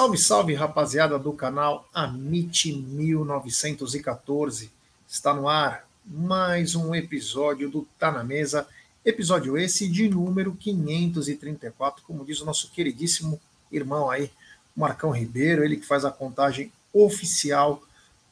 [0.00, 4.72] Salve, salve, rapaziada do canal Amit 1914.
[5.06, 8.66] Está no ar mais um episódio do Tá na Mesa.
[9.04, 13.38] Episódio esse de número 534, como diz o nosso queridíssimo
[13.70, 14.30] irmão aí,
[14.74, 17.82] Marcão Ribeiro, ele que faz a contagem oficial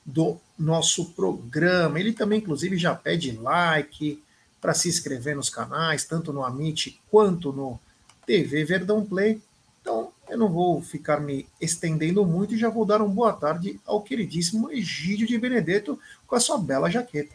[0.07, 2.01] do nosso programa.
[2.01, 4.23] Ele também, inclusive, já pede like
[4.59, 7.79] para se inscrever nos canais, tanto no Amit quanto no
[8.25, 9.43] TV Verdão Play.
[9.83, 13.81] Então, eu não vou ficar me estendendo muito e já vou dar uma boa tarde
[13.87, 17.35] ao queridíssimo Egídio de Benedetto com a sua bela jaqueta.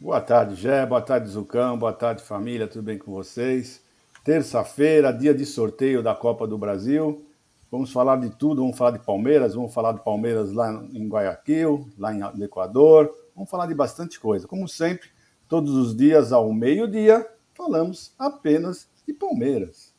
[0.00, 0.84] Boa tarde, Gé.
[0.84, 1.78] Boa tarde, Zucão.
[1.78, 2.66] Boa tarde, família.
[2.66, 3.80] Tudo bem com vocês?
[4.24, 7.24] Terça-feira, dia de sorteio da Copa do Brasil.
[7.70, 8.62] Vamos falar de tudo.
[8.62, 9.54] Vamos falar de Palmeiras.
[9.54, 13.14] Vamos falar de Palmeiras lá em Guayaquil, lá no Equador.
[13.34, 14.48] Vamos falar de bastante coisa.
[14.48, 15.08] Como sempre,
[15.48, 19.91] todos os dias ao meio-dia, falamos apenas de Palmeiras.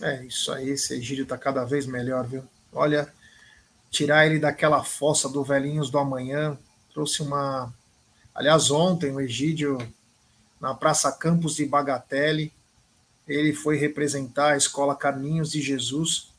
[0.00, 2.42] É, isso aí, esse Egídio tá cada vez melhor, viu?
[2.72, 3.12] Olha,
[3.90, 6.56] tirar ele daquela fossa do Velhinhos do Amanhã,
[6.92, 7.72] trouxe uma.
[8.34, 9.76] Aliás, ontem o Egídio,
[10.60, 12.52] na Praça Campos de Bagatelle,
[13.28, 16.30] ele foi representar a Escola Carninhos de Jesus,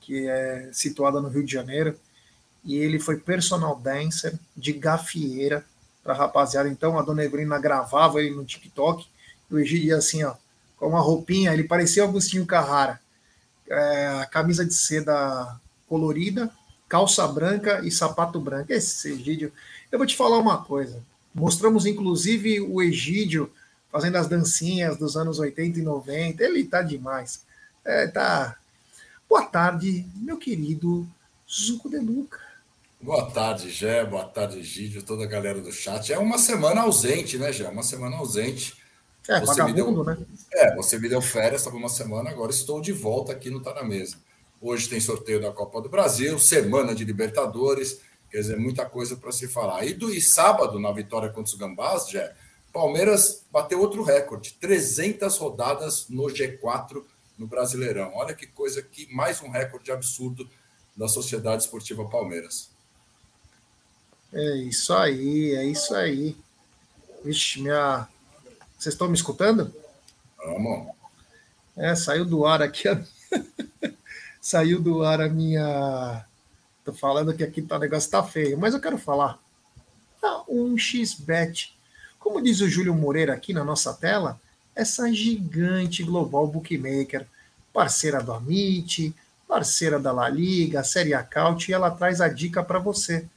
[0.00, 1.98] que é situada no Rio de Janeiro,
[2.64, 5.64] e ele foi personal dancer de gafieira
[6.02, 6.68] para rapaziada.
[6.68, 9.06] Então a dona Evelina gravava ele no TikTok,
[9.50, 10.34] e o Egídio ia assim, ó,
[10.80, 12.98] com uma roupinha, ele parecia Agostinho Carrara.
[13.68, 16.50] É, camisa de seda colorida,
[16.88, 18.72] calça branca e sapato branco.
[18.72, 19.52] Esse Egídio.
[19.92, 21.04] Eu vou te falar uma coisa.
[21.34, 23.52] Mostramos, inclusive, o Egídio
[23.92, 26.42] fazendo as dancinhas dos anos 80 e 90.
[26.42, 27.42] Ele tá demais.
[27.84, 28.56] É, tá.
[29.28, 31.06] Boa tarde, meu querido
[31.48, 32.40] Zuco de Luca.
[33.00, 34.04] Boa tarde, Gé.
[34.04, 36.12] Boa tarde, Egídio, toda a galera do chat.
[36.12, 37.68] É uma semana ausente, né, Gé?
[37.68, 38.79] Uma semana ausente.
[39.28, 40.26] É, você vagabundo, deu, né?
[40.52, 43.74] É, você me deu férias, estava uma semana, agora estou de volta aqui no Tá
[43.74, 44.16] na Mesa.
[44.60, 48.00] Hoje tem sorteio da Copa do Brasil, semana de Libertadores,
[48.30, 49.84] quer dizer, muita coisa para se falar.
[49.86, 52.32] E, do, e sábado, na vitória contra os Gambás, já,
[52.72, 57.02] Palmeiras bateu outro recorde, 300 rodadas no G4
[57.38, 58.12] no Brasileirão.
[58.14, 60.48] Olha que coisa, que mais um recorde absurdo
[60.96, 62.70] da Sociedade Esportiva Palmeiras.
[64.32, 66.36] É isso aí, é isso aí.
[67.24, 68.06] Vixe, minha
[68.80, 69.70] vocês estão me escutando?
[70.38, 70.88] Vamos.
[71.76, 72.88] É, saiu do ar aqui.
[72.88, 73.04] A...
[74.40, 76.24] saiu do ar a minha.
[76.82, 79.38] Tô falando que aqui tá, o negócio tá feio, mas eu quero falar.
[80.18, 81.76] Tá um xbet.
[82.18, 84.40] Como diz o Júlio Moreira aqui na nossa tela,
[84.74, 87.26] essa gigante global bookmaker,
[87.74, 89.14] parceira do Amit,
[89.46, 93.28] parceira da La Liga, Série Acaute, e ela traz a dica para você.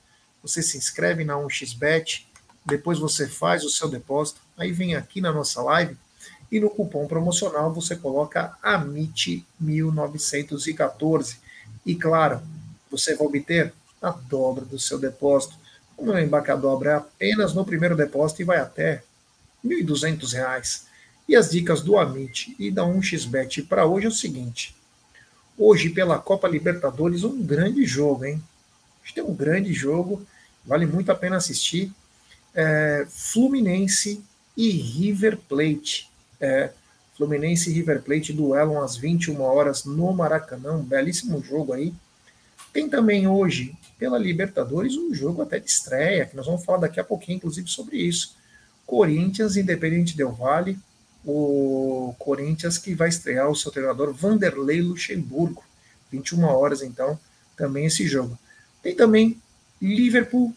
[0.41, 2.25] Você se inscreve na 1xBet,
[2.65, 5.95] depois você faz o seu depósito, aí vem aqui na nossa live
[6.51, 11.37] e no cupom promocional você coloca AMIT1914.
[11.85, 12.41] E claro,
[12.91, 15.55] você vai obter a dobra do seu depósito.
[15.97, 19.03] O meu embarque dobra é apenas no primeiro depósito e vai até
[19.63, 20.83] R$ 1.200.
[21.27, 24.75] E as dicas do Amit e da 1xBet para hoje é o seguinte.
[25.57, 28.43] Hoje, pela Copa Libertadores, um grande jogo, hein?
[29.01, 30.23] A gente tem um grande jogo,
[30.65, 31.91] vale muito a pena assistir
[32.53, 34.23] é, Fluminense
[34.55, 36.09] e River Plate.
[36.39, 36.71] É,
[37.15, 41.93] Fluminense e River Plate duelam às 21 horas no Maracanã, um belíssimo jogo aí.
[42.71, 46.99] Tem também hoje, pela Libertadores, um jogo até de estreia, que nós vamos falar daqui
[46.99, 48.35] a pouquinho, inclusive, sobre isso.
[48.85, 50.77] Corinthians, Independente Del Vale,
[51.23, 55.63] o Corinthians que vai estrear o seu treinador Vanderlei Luxemburgo.
[56.11, 57.17] 21 horas, então,
[57.55, 58.37] também esse jogo.
[58.81, 59.39] Tem também
[59.81, 60.53] Liverpool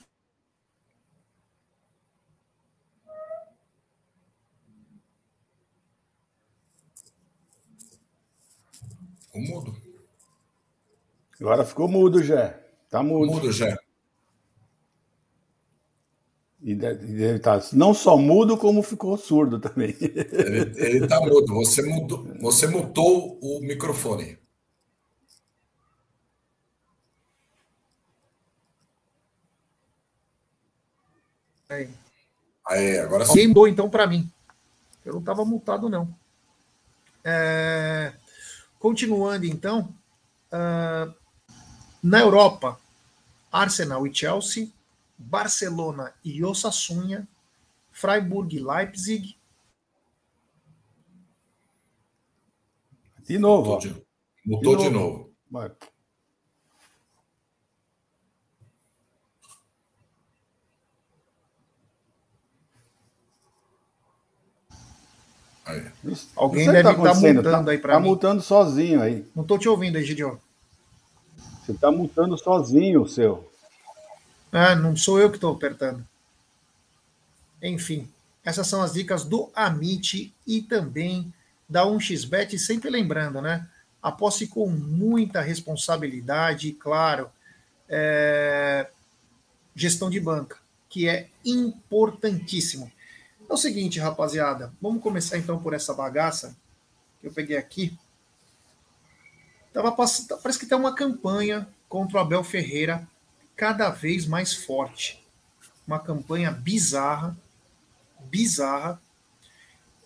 [9.36, 9.76] Ficou mudo.
[11.40, 12.58] Agora ficou mudo, já.
[12.88, 13.32] Tá mudo.
[13.32, 13.76] Mudo, já.
[16.62, 19.94] E ele tá não só mudo, como ficou surdo também.
[20.00, 21.54] Ele, ele tá mudo.
[21.54, 24.38] Você, mudou, você mutou o microfone.
[31.68, 31.90] Aí.
[32.66, 33.30] Aí, agora sim.
[33.30, 34.30] Alguém mudou então para mim.
[35.04, 36.12] Eu não estava mutado, não.
[37.22, 38.12] É...
[38.78, 39.94] Continuando, então,
[40.52, 41.14] uh,
[42.02, 42.78] na Europa,
[43.50, 44.70] Arsenal e Chelsea,
[45.16, 47.26] Barcelona e Osasuna,
[47.90, 49.36] Freiburg e Leipzig.
[53.24, 53.78] De novo.
[54.44, 55.34] Mutou de, de novo.
[55.46, 55.76] De novo.
[65.66, 65.84] Aí.
[66.36, 68.08] Alguém deve tá estar tá mutando tá, aí para tá mim.
[68.08, 69.26] mutando sozinho aí.
[69.34, 70.36] Não estou te ouvindo aí, Gideon.
[71.64, 73.50] Você está mutando sozinho o seu.
[74.52, 76.06] Ah, não sou eu que estou apertando.
[77.60, 78.08] Enfim,
[78.44, 81.32] essas são as dicas do Amit e também
[81.68, 83.66] da 1xBet, sempre lembrando, né?
[84.00, 87.28] Aposte com muita responsabilidade, claro,
[87.88, 88.88] é...
[89.74, 90.58] gestão de banca,
[90.88, 92.90] que é importantíssimo.
[93.48, 96.56] É o seguinte, rapaziada, vamos começar então por essa bagaça
[97.20, 97.96] que eu peguei aqui.
[99.72, 103.06] Tava passando, parece que tem uma campanha contra o Abel Ferreira
[103.54, 105.24] cada vez mais forte.
[105.86, 107.36] Uma campanha bizarra,
[108.24, 109.00] bizarra.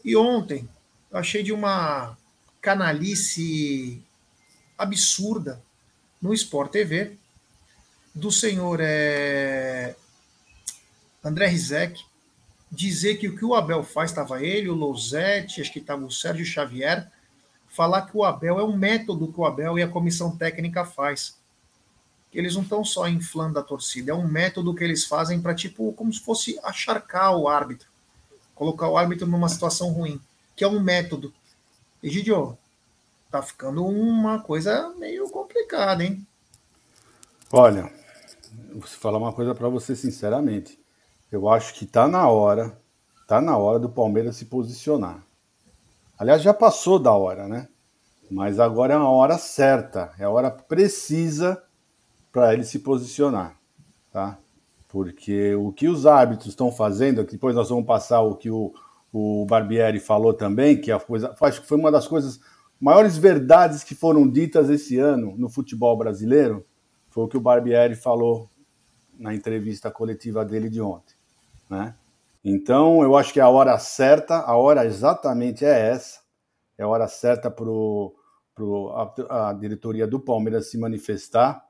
[0.04, 0.68] E ontem
[1.10, 2.16] eu achei de uma
[2.60, 4.04] canalice
[4.76, 5.62] absurda
[6.20, 7.16] no Sport TV
[8.14, 9.96] do senhor é,
[11.24, 12.09] André Rizek
[12.70, 16.10] dizer que o que o Abel faz, estava ele, o Losetti, acho que estava o
[16.10, 17.10] Sérgio Xavier,
[17.68, 21.38] falar que o Abel é um método que o Abel e a comissão técnica faz.
[22.32, 25.92] Eles não estão só inflando a torcida, é um método que eles fazem para, tipo,
[25.94, 27.88] como se fosse acharcar o árbitro,
[28.54, 30.20] colocar o árbitro numa situação ruim,
[30.54, 31.34] que é um método.
[32.02, 32.56] Egidio,
[33.30, 36.24] tá ficando uma coisa meio complicada, hein?
[37.52, 37.92] Olha,
[38.72, 40.79] vou falar uma coisa para você sinceramente.
[41.30, 42.76] Eu acho que tá na hora,
[43.26, 45.24] tá na hora do Palmeiras se posicionar.
[46.18, 47.68] Aliás, já passou da hora, né?
[48.30, 51.62] Mas agora é a hora certa, é a hora precisa
[52.32, 53.56] para ele se posicionar,
[54.12, 54.38] tá?
[54.88, 58.72] Porque o que os árbitros estão fazendo, depois nós vamos passar o que o,
[59.12, 62.40] o Barbieri falou também, que a coisa, acho que foi uma das coisas
[62.80, 66.66] maiores verdades que foram ditas esse ano no futebol brasileiro,
[67.08, 68.48] foi o que o Barbieri falou
[69.18, 71.19] na entrevista coletiva dele de ontem.
[71.70, 71.94] Né?
[72.44, 76.18] Então, eu acho que a hora certa, a hora exatamente é essa,
[76.76, 77.64] é a hora certa para
[79.28, 81.64] a, a diretoria do Palmeiras se manifestar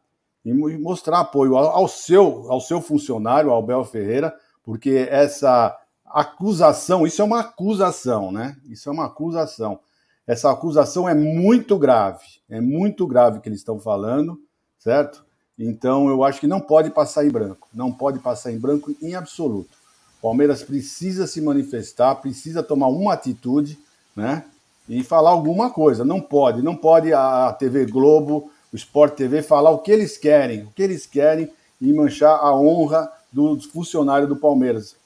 [0.44, 5.76] e mostrar apoio ao, ao, seu, ao seu funcionário, ao Bel Ferreira, porque essa
[6.06, 8.56] acusação, isso é uma acusação, né?
[8.64, 9.80] Isso é uma acusação.
[10.26, 14.40] Essa acusação é muito grave, é muito grave que eles estão falando,
[14.78, 15.24] certo?
[15.58, 19.14] Então eu acho que não pode passar em branco, não pode passar em branco em
[19.14, 19.79] absoluto.
[20.20, 23.78] Palmeiras precisa se manifestar, precisa tomar uma atitude,
[24.14, 24.44] né?
[24.88, 26.04] E falar alguma coisa.
[26.04, 30.64] Não pode, não pode a TV Globo, o Sport TV falar o que eles querem,
[30.64, 31.50] o que eles querem
[31.80, 34.96] e manchar a honra do funcionário do Palmeiras.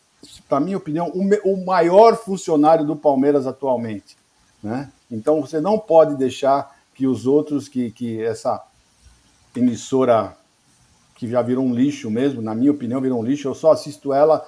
[0.49, 4.17] Para minha opinião, o maior funcionário do Palmeiras atualmente,
[4.63, 4.91] né?
[5.11, 8.63] Então você não pode deixar que os outros, que, que essa
[9.55, 10.37] emissora
[11.15, 13.49] que já virou um lixo mesmo, na minha opinião, virou um lixo.
[13.49, 14.45] Eu só assisto ela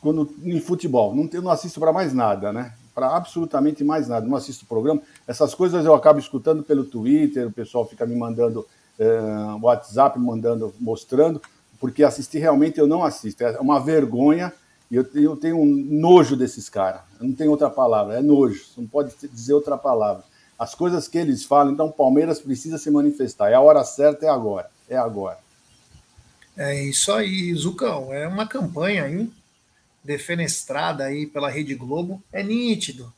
[0.00, 1.14] quando em futebol.
[1.14, 2.72] Não, eu não assisto para mais nada, né?
[2.94, 4.26] Para absolutamente mais nada.
[4.26, 5.02] Não assisto programa.
[5.26, 8.66] Essas coisas eu acabo escutando pelo Twitter, o pessoal fica me mandando
[8.98, 11.40] uh, WhatsApp, mandando, mostrando,
[11.78, 13.44] porque assistir realmente eu não assisto.
[13.44, 14.52] É uma vergonha
[14.90, 17.02] e eu, eu tenho um nojo desses caras.
[17.20, 18.64] Não tem outra palavra, é nojo.
[18.76, 20.24] Não pode dizer outra palavra.
[20.58, 23.50] As coisas que eles falam, então o Palmeiras precisa se manifestar.
[23.50, 24.68] É a hora certa, é agora.
[24.88, 25.38] É agora.
[26.56, 28.12] É isso aí, Zucão.
[28.12, 29.30] É uma campanha aí
[30.02, 33.12] defenestrada aí pela Rede Globo, é nítido.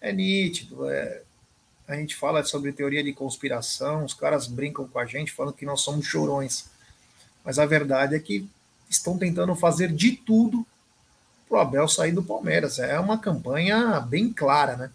[0.00, 0.88] É nítido.
[0.88, 1.22] É...
[1.86, 5.64] A gente fala sobre teoria de conspiração, os caras brincam com a gente falando que
[5.64, 6.66] nós somos chorões.
[7.44, 8.48] Mas a verdade é que
[8.90, 10.66] estão tentando fazer de tudo
[11.48, 12.78] para o Abel sair do Palmeiras.
[12.78, 14.90] É uma campanha bem clara, né?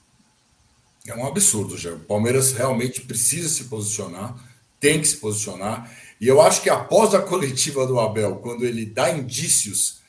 [1.08, 1.92] É um absurdo, já.
[1.94, 4.36] O Palmeiras realmente precisa se posicionar,
[4.80, 5.92] tem que se posicionar.
[6.22, 10.03] E eu acho que após a coletiva do Abel, quando ele dá indícios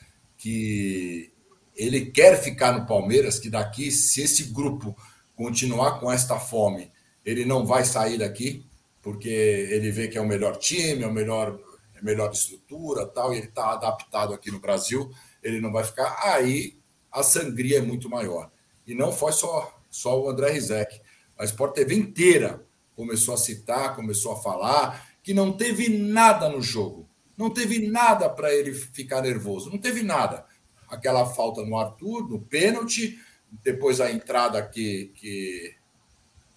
[0.45, 1.31] que
[1.75, 4.95] ele quer ficar no Palmeiras, que daqui, se esse grupo
[5.35, 6.91] continuar com esta fome,
[7.25, 8.63] ele não vai sair daqui,
[9.01, 11.59] porque ele vê que é o melhor time, é o melhor,
[11.95, 15.11] é a melhor estrutura, tal, e ele está adaptado aqui no Brasil,
[15.41, 16.15] ele não vai ficar.
[16.21, 16.77] Aí
[17.11, 18.51] a sangria é muito maior.
[18.85, 21.01] E não foi só, só o André Rizek.
[21.39, 22.63] A Sport TV inteira
[22.95, 28.29] começou a citar, começou a falar que não teve nada no jogo não teve nada
[28.29, 30.45] para ele ficar nervoso, não teve nada.
[30.87, 33.19] Aquela falta no Arthur, no pênalti,
[33.63, 35.75] depois a entrada que, que,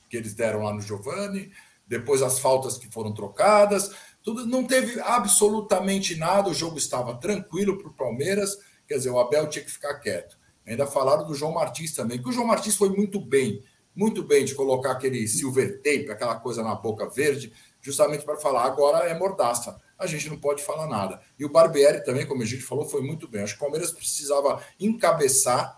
[0.09, 1.51] que eles deram lá no Giovanni,
[1.87, 3.93] depois as faltas que foram trocadas,
[4.23, 6.51] tudo não teve absolutamente nada.
[6.51, 10.39] O jogo estava tranquilo para o Palmeiras, quer dizer, o Abel tinha que ficar quieto.
[10.67, 13.65] Ainda falaram do João Martins também, que o João Martins foi muito bem,
[13.97, 18.65] muito bem de colocar aquele silver tape, aquela coisa na boca verde, justamente para falar
[18.65, 21.21] agora é mordaça a gente não pode falar nada.
[21.39, 23.43] E o Barbieri também, como a gente falou, foi muito bem.
[23.43, 25.77] Acho que o Palmeiras precisava encabeçar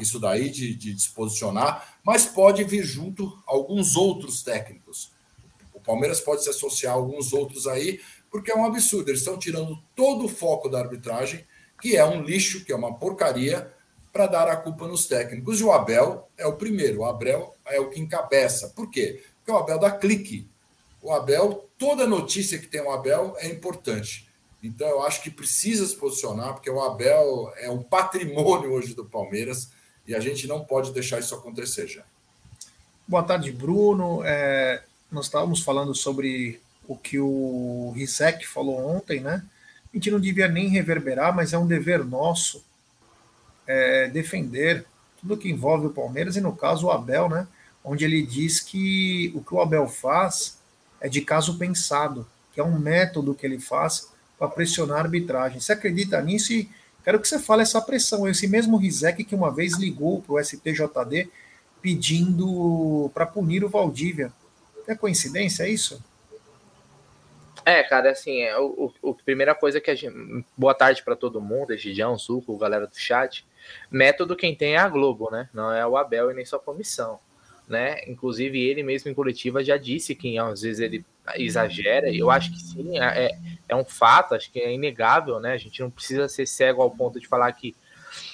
[0.00, 5.12] isso daí, de, de disposicionar, mas pode vir junto alguns outros técnicos.
[5.74, 9.10] O Palmeiras pode se associar a alguns outros aí, porque é um absurdo.
[9.10, 11.44] Eles estão tirando todo o foco da arbitragem,
[11.82, 13.70] que é um lixo, que é uma porcaria,
[14.10, 15.60] para dar a culpa nos técnicos.
[15.60, 18.70] E o Abel é o primeiro, o Abel é o que encabeça.
[18.70, 19.22] Por quê?
[19.36, 20.50] Porque o Abel dá clique.
[21.02, 24.28] O Abel, toda notícia que tem o Abel é importante.
[24.62, 29.04] Então eu acho que precisa se posicionar, porque o Abel é um patrimônio hoje do
[29.04, 29.72] Palmeiras
[30.06, 32.04] e a gente não pode deixar isso acontecer já.
[33.08, 34.22] Boa tarde, Bruno.
[34.24, 39.44] É, nós estávamos falando sobre o que o Rizek falou ontem, né?
[39.92, 42.64] A gente não devia nem reverberar, mas é um dever nosso
[43.66, 44.86] é, defender
[45.20, 47.48] tudo que envolve o Palmeiras e, no caso, o Abel, né?
[47.84, 50.61] Onde ele diz que o que o Abel faz
[51.02, 55.58] é de caso pensado, que é um método que ele faz para pressionar a arbitragem.
[55.58, 56.52] Você acredita nisso?
[56.52, 56.70] E
[57.02, 58.28] quero que você fale essa pressão.
[58.28, 61.28] Esse mesmo Rizek que uma vez ligou para o STJD
[61.82, 64.32] pedindo para punir o Valdívia.
[64.86, 66.02] É coincidência, é isso?
[67.64, 70.44] É, cara, assim, é, o, o, a primeira coisa que a gente.
[70.56, 73.44] Boa tarde para todo mundo, Egidião, Suco, galera do chat.
[73.90, 75.48] Método quem tem é a Globo, né?
[75.52, 77.18] Não é o Abel e nem sua comissão.
[77.72, 78.02] Né?
[78.06, 81.02] Inclusive, ele mesmo em coletiva já disse que às vezes ele
[81.36, 82.14] exagera.
[82.14, 85.54] Eu acho que sim, é, é, é um fato, acho que é inegável, né?
[85.54, 87.74] A gente não precisa ser cego ao ponto de falar que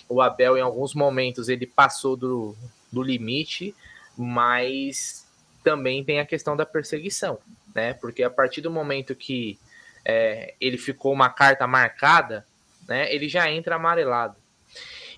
[0.08, 2.56] o Abel, em alguns momentos, ele passou do,
[2.90, 3.76] do limite,
[4.16, 5.24] mas
[5.62, 7.38] também tem a questão da perseguição,
[7.72, 7.94] né?
[7.94, 9.56] Porque a partir do momento que
[10.04, 12.44] é, ele ficou uma carta marcada,
[12.88, 13.14] né?
[13.14, 14.34] Ele já entra amarelado.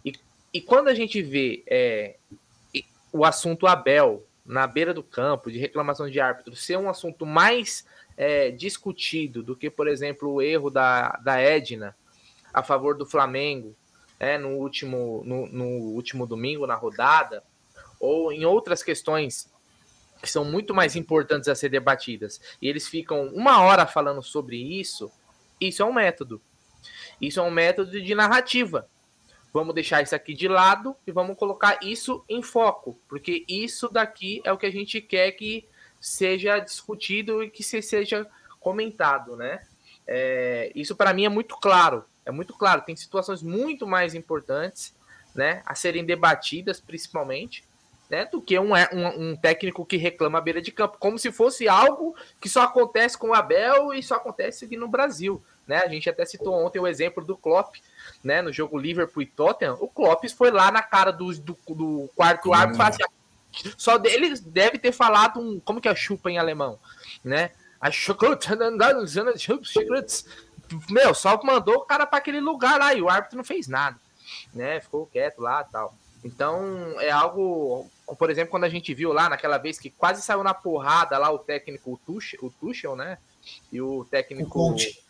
[0.04, 0.12] E,
[0.52, 2.16] e quando a gente vê é,
[3.12, 7.84] o assunto Abel na beira do campo de reclamação de árbitro ser um assunto mais
[8.16, 11.96] é, discutido do que, por exemplo, o erro da, da Edna
[12.52, 13.76] a favor do Flamengo
[14.18, 17.42] é, no, último, no, no último domingo na rodada,
[17.98, 19.50] ou em outras questões
[20.20, 24.56] que são muito mais importantes a ser debatidas, e eles ficam uma hora falando sobre
[24.56, 25.10] isso,
[25.60, 26.42] isso é um método.
[27.20, 28.88] Isso é um método de narrativa.
[29.52, 34.40] Vamos deixar isso aqui de lado e vamos colocar isso em foco, porque isso daqui
[34.44, 35.68] é o que a gente quer que
[36.00, 38.26] seja discutido e que seja
[38.60, 39.60] comentado, né?
[40.06, 42.82] É, isso para mim é muito claro, é muito claro.
[42.82, 44.94] Tem situações muito mais importantes,
[45.34, 47.64] né, a serem debatidas, principalmente,
[48.08, 51.30] né, do que um, um, um, técnico que reclama à beira de campo, como se
[51.30, 55.40] fosse algo que só acontece com o Abel e só acontece aqui no Brasil.
[55.70, 55.82] Né?
[55.84, 57.76] A gente até citou ontem o exemplo do Klopp,
[58.24, 59.78] né, no jogo Liverpool e Tottenham.
[59.80, 64.34] O Klopp foi lá na cara do, do, do quarto árbitro e assim, só dele
[64.40, 65.60] deve ter falado um.
[65.60, 66.76] Como que é chupa em alemão?
[67.22, 67.52] Né?
[67.80, 67.88] A
[70.90, 73.96] Meu, só mandou o cara para aquele lugar lá e o árbitro não fez nada.
[74.52, 74.80] Né?
[74.80, 75.94] Ficou quieto lá tal.
[76.24, 80.42] Então é algo por exemplo, quando a gente viu lá naquela vez que quase saiu
[80.42, 83.18] na porrada lá o técnico o Tuchel, o Tuchel né?
[83.70, 85.00] E o técnico o Conte.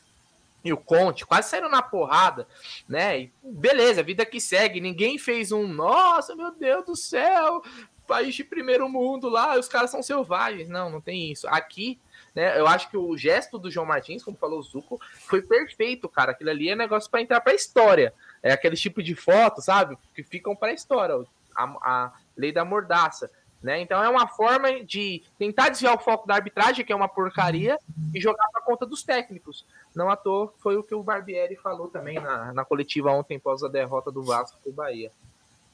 [0.64, 2.46] E o Conte quase saíram na porrada,
[2.88, 3.20] né?
[3.20, 4.80] E beleza, vida que segue.
[4.80, 7.62] Ninguém fez um, nossa, meu Deus do céu,
[8.10, 10.68] país de primeiro mundo lá, os caras são selvagens.
[10.68, 11.46] Não, não tem isso.
[11.46, 11.96] Aqui,
[12.34, 12.58] né?
[12.58, 16.32] Eu acho que o gesto do João Martins, como falou o Zuco, foi perfeito, cara.
[16.32, 18.12] Aquilo ali é negócio para entrar para história.
[18.42, 19.96] É aquele tipo de foto, sabe?
[20.12, 21.24] Que ficam para história.
[21.54, 23.30] A, a, lei da mordaça.
[23.62, 23.80] Né?
[23.80, 27.78] Então é uma forma de tentar desviar o foco da arbitragem, que é uma porcaria,
[28.14, 29.66] e jogar para conta dos técnicos.
[29.94, 33.62] Não à toa foi o que o Barbieri falou também na, na coletiva ontem após
[33.62, 35.10] a derrota do Vasco para o Bahia.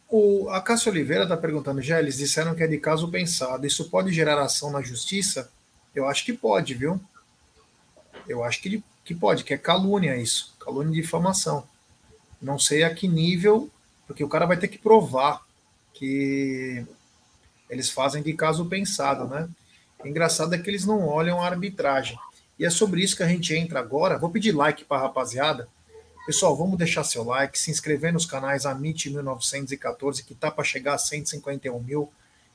[0.09, 3.67] O, a Cássio Oliveira está perguntando, já eles disseram que é de caso pensado.
[3.67, 5.51] Isso pode gerar ação na justiça?
[5.95, 7.01] Eu acho que pode, viu?
[8.29, 10.55] Eu acho que, que pode, que é calúnia isso.
[10.59, 11.65] Calúnia de difamação.
[12.41, 13.71] Não sei a que nível,
[14.07, 15.45] porque o cara vai ter que provar
[15.93, 16.87] que
[17.69, 19.49] eles fazem de caso pensado, né?
[20.03, 22.19] O engraçado é que eles não olham a arbitragem.
[22.59, 24.19] E é sobre isso que a gente entra agora.
[24.19, 25.69] Vou pedir like para a rapaziada.
[26.27, 30.95] Pessoal, vamos deixar seu like, se inscrever nos canais Amit 1914, que tá para chegar
[30.95, 32.11] a 151 mil,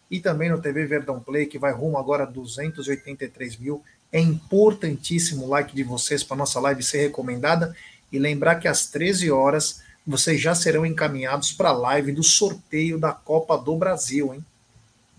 [0.10, 3.82] e também no TV Verdão Play, que vai rumo agora a 283 mil.
[4.12, 7.74] É importantíssimo o like de vocês para nossa live ser recomendada.
[8.12, 13.00] E lembrar que às 13 horas vocês já serão encaminhados para a live do sorteio
[13.00, 14.46] da Copa do Brasil, hein?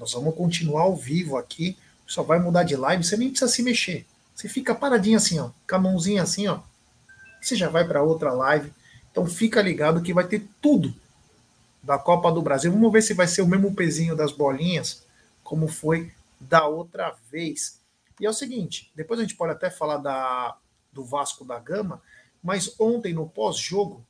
[0.02, 3.62] Nós vamos continuar ao vivo aqui, só vai mudar de live, você nem precisa se
[3.62, 4.04] mexer.
[4.34, 6.58] Você fica paradinho assim, ó, com a mãozinha assim, ó.
[7.40, 8.72] Você já vai para outra live.
[9.12, 10.92] Então fica ligado que vai ter tudo
[11.80, 12.72] da Copa do Brasil.
[12.72, 15.04] Vamos ver se vai ser o mesmo pezinho das bolinhas,
[15.44, 17.78] como foi da outra vez.
[18.18, 20.56] E é o seguinte, depois a gente pode até falar da,
[20.92, 22.02] do Vasco da Gama,
[22.42, 24.04] mas ontem no pós-jogo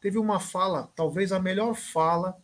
[0.00, 2.36] teve uma fala, talvez a melhor fala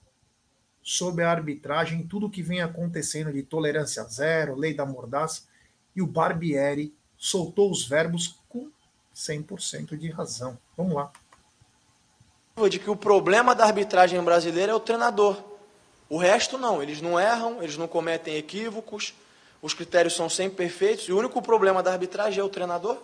[0.83, 5.43] sobre a arbitragem, tudo que vem acontecendo de tolerância zero, lei da mordaça,
[5.95, 8.69] e o Barbieri soltou os verbos com
[9.15, 10.59] 100% de razão.
[10.77, 11.12] Vamos lá.
[12.69, 15.43] De que o problema da arbitragem brasileira é o treinador.
[16.09, 19.15] O resto não, eles não erram, eles não cometem equívocos,
[19.62, 22.99] os critérios são sempre perfeitos e o único problema da arbitragem é o treinador.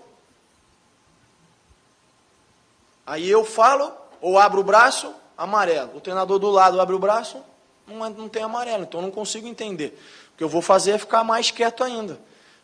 [3.06, 5.97] Aí eu falo, ou abro o braço, amarelo.
[5.97, 7.42] O treinador do lado abre o braço,
[7.88, 8.85] não, não tem amarelo.
[8.85, 9.99] Então eu não consigo entender.
[10.35, 12.18] O que eu vou fazer é ficar mais quieto ainda.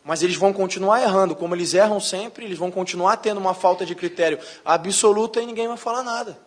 [0.05, 3.87] Mas eles vão continuar errando, como eles erram sempre, eles vão continuar tendo uma falta
[3.87, 6.39] de critério absoluta e ninguém vai falar nada.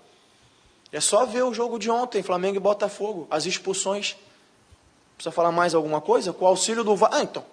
[0.92, 4.16] É só ver o jogo de ontem, Flamengo e Botafogo, as expulsões.
[5.16, 6.32] Precisa falar mais alguma coisa?
[6.32, 7.10] Com o auxílio do VAR.
[7.14, 7.44] Ah, então.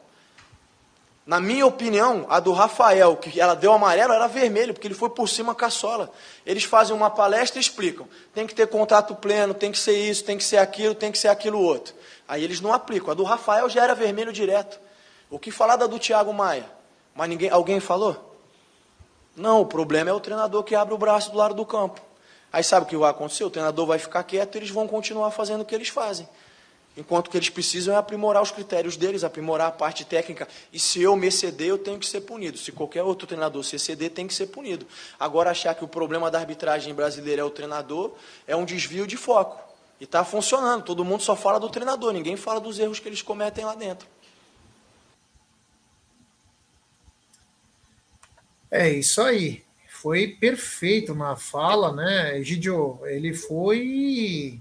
[1.27, 5.09] Na minha opinião, a do Rafael, que ela deu amarelo, era vermelho, porque ele foi
[5.09, 6.13] por cima caçola.
[6.45, 8.07] Eles fazem uma palestra e explicam.
[8.35, 11.17] Tem que ter contato pleno, tem que ser isso, tem que ser aquilo, tem que
[11.17, 11.95] ser aquilo outro.
[12.29, 13.11] Aí eles não aplicam.
[13.11, 14.79] A do Rafael já era vermelho direto.
[15.31, 16.67] O que falar da do Thiago Maia?
[17.15, 18.37] Mas ninguém, alguém falou?
[19.35, 22.03] Não, o problema é o treinador que abre o braço do lado do campo.
[22.53, 23.45] Aí sabe o que vai acontecer?
[23.45, 26.29] O treinador vai ficar quieto e eles vão continuar fazendo o que eles fazem.
[26.97, 30.47] Enquanto que eles precisam é aprimorar os critérios deles, aprimorar a parte técnica.
[30.73, 32.57] E se eu me exceder, eu tenho que ser punido.
[32.57, 34.87] Se qualquer outro treinador se exceder, tem que ser punido.
[35.19, 38.15] Agora, achar que o problema da arbitragem brasileira é o treinador
[38.47, 39.61] é um desvio de foco.
[40.01, 40.85] E está funcionando.
[40.85, 44.07] Todo mundo só fala do treinador, ninguém fala dos erros que eles cometem lá dentro.
[48.71, 49.65] É isso aí.
[49.89, 52.39] Foi perfeito na fala, né?
[52.39, 54.61] Egidio, ele foi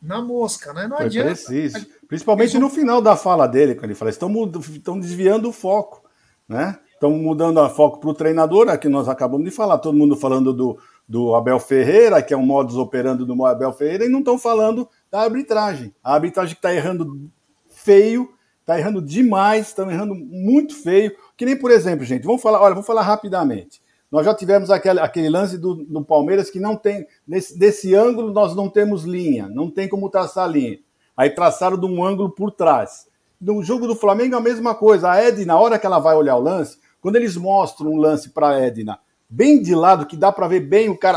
[0.00, 0.86] na mosca, né?
[0.86, 1.28] Não Foi adianta.
[1.30, 1.86] Preciso.
[2.08, 4.30] Principalmente no final da fala dele, quando ele fala, estão,
[4.74, 6.02] estão desviando o foco,
[6.48, 6.78] né?
[6.92, 10.52] Estão mudando o foco para o treinador, aqui nós acabamos de falar, todo mundo falando
[10.52, 14.38] do, do Abel Ferreira, que é um modus operando do Abel Ferreira, e não estão
[14.38, 15.94] falando da arbitragem.
[16.04, 17.30] A arbitragem que está errando
[17.68, 21.12] feio, está errando demais, estão errando muito feio.
[21.36, 23.79] Que nem, por exemplo, gente, vamos falar, olha, vou falar rapidamente.
[24.10, 28.32] Nós já tivemos aquele, aquele lance do, do Palmeiras que não tem, nesse, desse ângulo
[28.32, 30.78] nós não temos linha, não tem como traçar linha.
[31.16, 33.06] Aí traçaram de um ângulo por trás.
[33.40, 35.10] No jogo do Flamengo a mesma coisa.
[35.10, 38.30] A Edna, na hora que ela vai olhar o lance, quando eles mostram um lance
[38.30, 38.98] para a Edna
[39.30, 41.16] bem de lado, que dá para ver bem o cara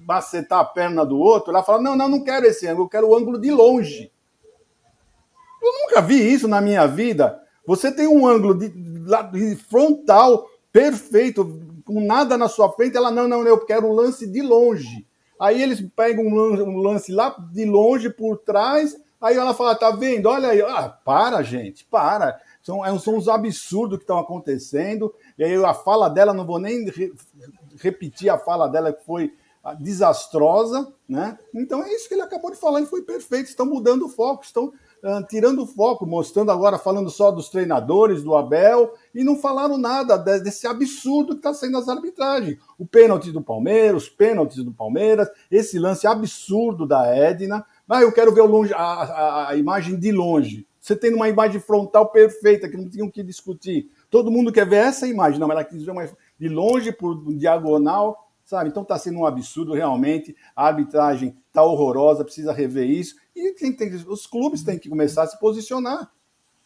[0.00, 3.08] macetar a perna do outro, ela fala: Não, não, não quero esse ângulo, eu quero
[3.08, 4.10] o ângulo de longe.
[5.62, 7.40] Eu nunca vi isso na minha vida.
[7.64, 11.44] Você tem um ângulo de, de frontal perfeito,
[11.84, 15.06] com nada na sua frente, ela, não, não, eu quero o lance de longe.
[15.40, 20.26] Aí eles pegam um lance lá de longe por trás, aí ela fala, tá vendo?
[20.26, 22.40] Olha aí, ah, para, gente, para.
[22.62, 25.12] São, é são os absurdos que estão acontecendo.
[25.36, 27.12] E aí a fala dela, não vou nem re,
[27.80, 29.32] repetir a fala dela, que foi
[29.78, 31.38] desastrosa, né?
[31.54, 33.48] Então é isso que ele acabou de falar e foi perfeito.
[33.48, 34.72] Estão mudando o foco, estão
[35.28, 40.16] tirando o foco, mostrando agora, falando só dos treinadores, do Abel, e não falaram nada
[40.16, 42.58] desse absurdo que está sendo as arbitragens.
[42.78, 47.64] O pênalti do Palmeiras, pênaltis do Palmeiras, esse lance absurdo da Edna.
[47.88, 50.66] Ah, eu quero ver longe, a, a, a imagem de longe.
[50.80, 53.90] Você tem uma imagem frontal perfeita, que não tinham que discutir.
[54.10, 57.32] Todo mundo quer ver essa imagem, não, mas ela quis ver uma de longe por
[57.34, 58.68] diagonal, sabe?
[58.68, 60.36] Então está sendo um absurdo realmente.
[60.54, 63.16] A arbitragem está horrorosa, precisa rever isso.
[63.34, 66.10] E tem, tem, os clubes têm que começar a se posicionar.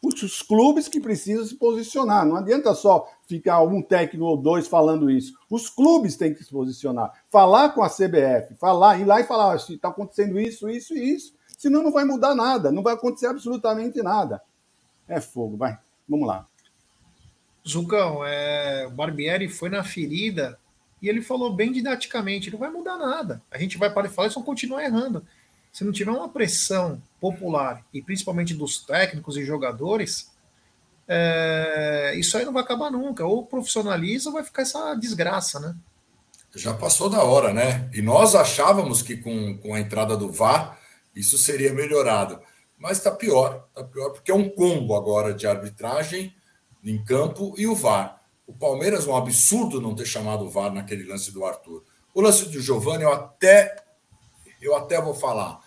[0.03, 2.27] Os, os, clubes que precisam se posicionar.
[2.27, 5.33] Não adianta só ficar um técnico ou dois falando isso.
[5.49, 7.13] Os clubes têm que se posicionar.
[7.31, 11.35] Falar com a CBF, falar, ir lá e falar: está acontecendo isso, isso e isso.
[11.57, 14.43] Senão não vai mudar nada, não vai acontecer absolutamente nada.
[15.09, 15.79] É fogo, vai.
[16.09, 16.47] Vamos lá.
[17.67, 20.59] Zucão, é, o Barbieri foi na ferida
[21.01, 23.43] e ele falou bem didaticamente: não vai mudar nada.
[23.51, 25.27] A gente vai parar de falar e só continuar errando
[25.77, 30.33] se não tiver uma pressão popular, e principalmente dos técnicos e jogadores,
[31.07, 33.27] é, isso aí não vai acabar nunca.
[33.27, 35.77] Ou profissionaliza ou vai ficar essa desgraça, né?
[36.55, 37.91] Já passou da hora, né?
[37.93, 40.81] E nós achávamos que com, com a entrada do VAR
[41.15, 42.41] isso seria melhorado.
[42.79, 46.35] Mas está pior, está pior, porque é um combo agora de arbitragem
[46.83, 48.16] em campo e o VAR.
[48.47, 51.83] O Palmeiras, um absurdo não ter chamado o VAR naquele lance do Arthur.
[52.15, 53.77] O lance do Giovanni, eu até,
[54.61, 55.67] eu até vou falar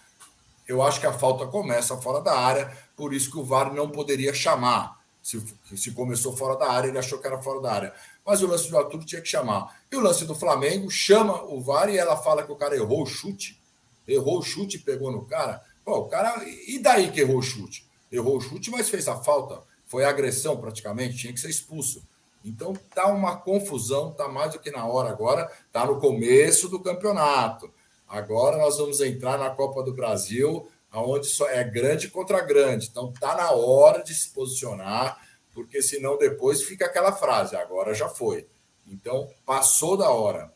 [0.69, 3.89] eu acho que a falta começa fora da área, por isso que o VAR não
[3.89, 4.99] poderia chamar.
[5.21, 5.43] Se,
[5.75, 7.93] se começou fora da área, ele achou que era fora da área.
[8.23, 9.81] Mas o lance do Arthur tinha que chamar.
[9.91, 13.01] E o lance do Flamengo chama o VAR e ela fala que o cara errou
[13.01, 13.59] o chute.
[14.07, 15.59] Errou o chute e pegou no cara.
[15.83, 16.43] Pô, o cara.
[16.45, 17.83] E daí que errou o chute?
[18.11, 19.63] Errou o chute, mas fez a falta.
[19.87, 22.03] Foi agressão praticamente, tinha que ser expulso.
[22.43, 26.79] Então tá uma confusão, tá mais do que na hora agora, tá no começo do
[26.79, 27.71] campeonato.
[28.07, 32.87] Agora nós vamos entrar na Copa do Brasil, onde só é grande contra grande.
[32.87, 35.19] Então tá na hora de se posicionar,
[35.53, 38.47] porque senão depois fica aquela frase, agora já foi.
[38.87, 40.51] Então, passou da hora.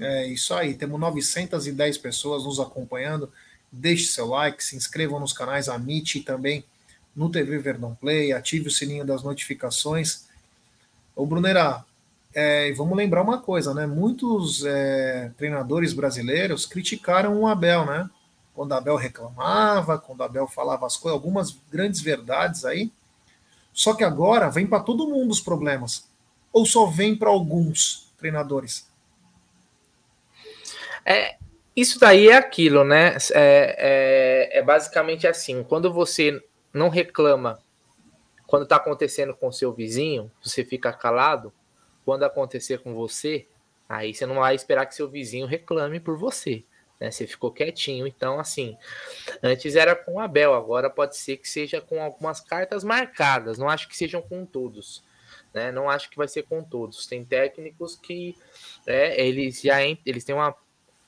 [0.00, 3.30] É isso aí, temos 910 pessoas nos acompanhando.
[3.70, 6.64] Deixe seu like, se inscrevam nos canais Amit e também
[7.14, 10.26] no TV Verdão Play, ative o sininho das notificações.
[11.14, 11.84] Ô Brunera,
[12.34, 13.86] é, vamos lembrar uma coisa, né?
[13.86, 18.08] Muitos é, treinadores brasileiros criticaram o Abel, né?
[18.54, 22.90] Quando o Abel reclamava, quando o Abel falava as coisas, algumas grandes verdades aí.
[23.72, 26.08] Só que agora vem para todo mundo os problemas.
[26.52, 28.86] Ou só vem para alguns treinadores?
[31.04, 31.36] É,
[31.74, 33.16] isso daí é aquilo, né?
[33.32, 37.58] É, é, é basicamente assim: quando você não reclama
[38.52, 41.50] quando está acontecendo com seu vizinho, você fica calado.
[42.04, 43.48] Quando acontecer com você,
[43.88, 46.62] aí você não vai esperar que seu vizinho reclame por você.
[47.00, 47.10] Né?
[47.10, 48.06] Você ficou quietinho.
[48.06, 48.76] Então, assim,
[49.42, 53.56] antes era com Abel, agora pode ser que seja com algumas cartas marcadas.
[53.56, 55.02] Não acho que sejam com todos.
[55.54, 55.72] Né?
[55.72, 57.06] Não acho que vai ser com todos.
[57.06, 58.36] Tem técnicos que
[58.86, 60.54] é, eles já eles têm uma,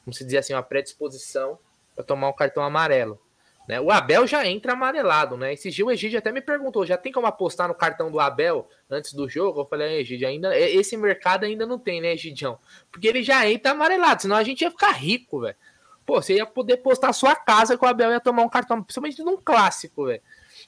[0.07, 1.59] vamos dizer assim, uma predisposição
[1.95, 3.21] para tomar o cartão amarelo.
[3.67, 3.81] Né?
[3.81, 5.55] O Abel já entra amarelado, né?
[5.55, 8.69] Esse dia o Egídio até me perguntou: já tem como apostar no cartão do Abel
[8.91, 9.61] antes do jogo?
[9.61, 12.59] Eu falei, Egídio, ainda esse mercado ainda não tem, né, Egidião?
[12.91, 15.57] Porque ele já entra amarelado, senão a gente ia ficar rico, velho.
[16.05, 18.83] Pô, você ia poder postar a sua casa que o Abel ia tomar um cartão,
[18.83, 20.23] principalmente num clássico, velho.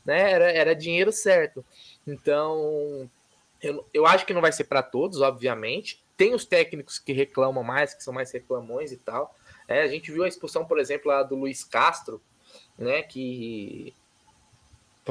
[0.04, 0.32] Né?
[0.32, 1.62] Era, era dinheiro certo.
[2.06, 3.11] Então,
[3.61, 6.02] eu, eu acho que não vai ser para todos, obviamente.
[6.16, 9.35] Tem os técnicos que reclamam mais, que são mais reclamões e tal.
[9.68, 12.22] É, a gente viu a expulsão, por exemplo, lá do Luiz Castro,
[12.79, 13.03] né?
[13.03, 13.95] Que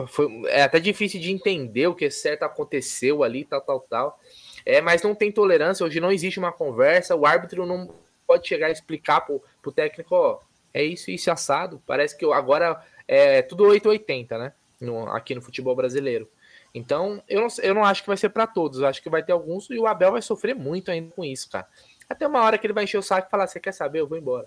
[0.08, 4.20] foi, é até difícil de entender o que certo aconteceu ali, tal, tal, tal.
[4.66, 7.94] É, mas não tem tolerância, hoje não existe uma conversa, o árbitro não
[8.28, 10.40] pode chegar a explicar pro, pro técnico, ó,
[10.74, 11.82] é isso, isso assado.
[11.86, 14.54] Parece que agora é tudo 880, né?
[14.82, 16.30] No, aqui no futebol brasileiro.
[16.74, 18.84] Então, eu não, eu não acho que vai ser para todos.
[18.84, 21.66] Acho que vai ter alguns e o Abel vai sofrer muito ainda com isso, cara.
[22.10, 24.02] Até uma hora que ele vai encher o saco e falar: Você quer saber?
[24.02, 24.46] Eu vou embora.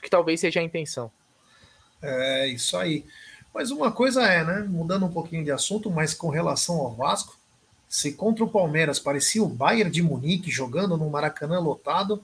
[0.00, 1.10] Que talvez seja a intenção.
[2.02, 3.04] É isso aí.
[3.52, 4.66] Mas uma coisa é, né?
[4.68, 7.36] Mudando um pouquinho de assunto, mas com relação ao Vasco,
[7.88, 12.22] se contra o Palmeiras parecia o Bayern de Munique jogando no Maracanã lotado,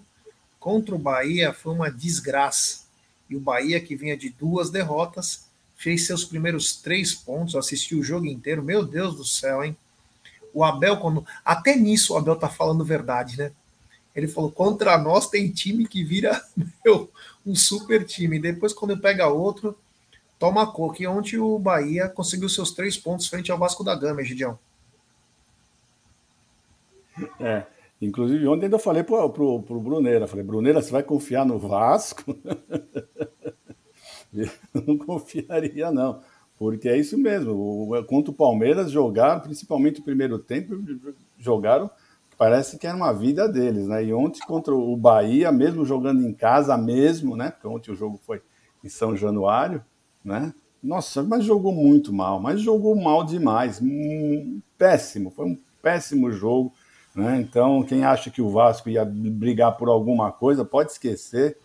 [0.61, 2.85] contra o Bahia foi uma desgraça.
[3.29, 8.05] E o Bahia, que vinha de duas derrotas, fez seus primeiros três pontos, assistiu o
[8.05, 8.63] jogo inteiro.
[8.63, 9.77] Meu Deus do céu, hein?
[10.53, 11.27] O Abel, quando.
[11.45, 13.51] Até nisso o Abel tá falando verdade, né?
[14.15, 16.41] Ele falou: contra nós tem time que vira
[16.85, 17.11] meu,
[17.46, 18.38] um super time.
[18.38, 19.76] Depois, quando pega outro,
[20.38, 21.02] toma coca.
[21.02, 24.59] E ontem o Bahia conseguiu seus três pontos frente ao Vasco da Gama, Gidião.
[27.40, 27.64] É.
[28.00, 32.37] Inclusive, ontem ainda falei pro, pro, pro Bruneira, falei, Bruneira, você vai confiar no Vasco?
[34.35, 34.50] Eu
[34.87, 36.20] não confiaria, não.
[36.59, 37.88] Porque é isso mesmo.
[38.07, 40.76] Contra o Palmeiras jogaram, principalmente o primeiro tempo,
[41.38, 41.88] jogaram
[42.37, 44.05] parece que era uma vida deles, né?
[44.05, 47.51] E ontem contra o Bahia, mesmo jogando em casa mesmo, né?
[47.51, 48.42] Porque ontem o jogo foi
[48.83, 49.85] em São Januário,
[50.25, 50.53] né?
[50.83, 53.81] Nossa, mas jogou muito mal, mas jogou mal demais,
[54.77, 56.73] péssimo, foi um péssimo jogo,
[57.14, 57.40] né?
[57.40, 61.57] Então, quem acha que o Vasco ia brigar por alguma coisa, pode esquecer,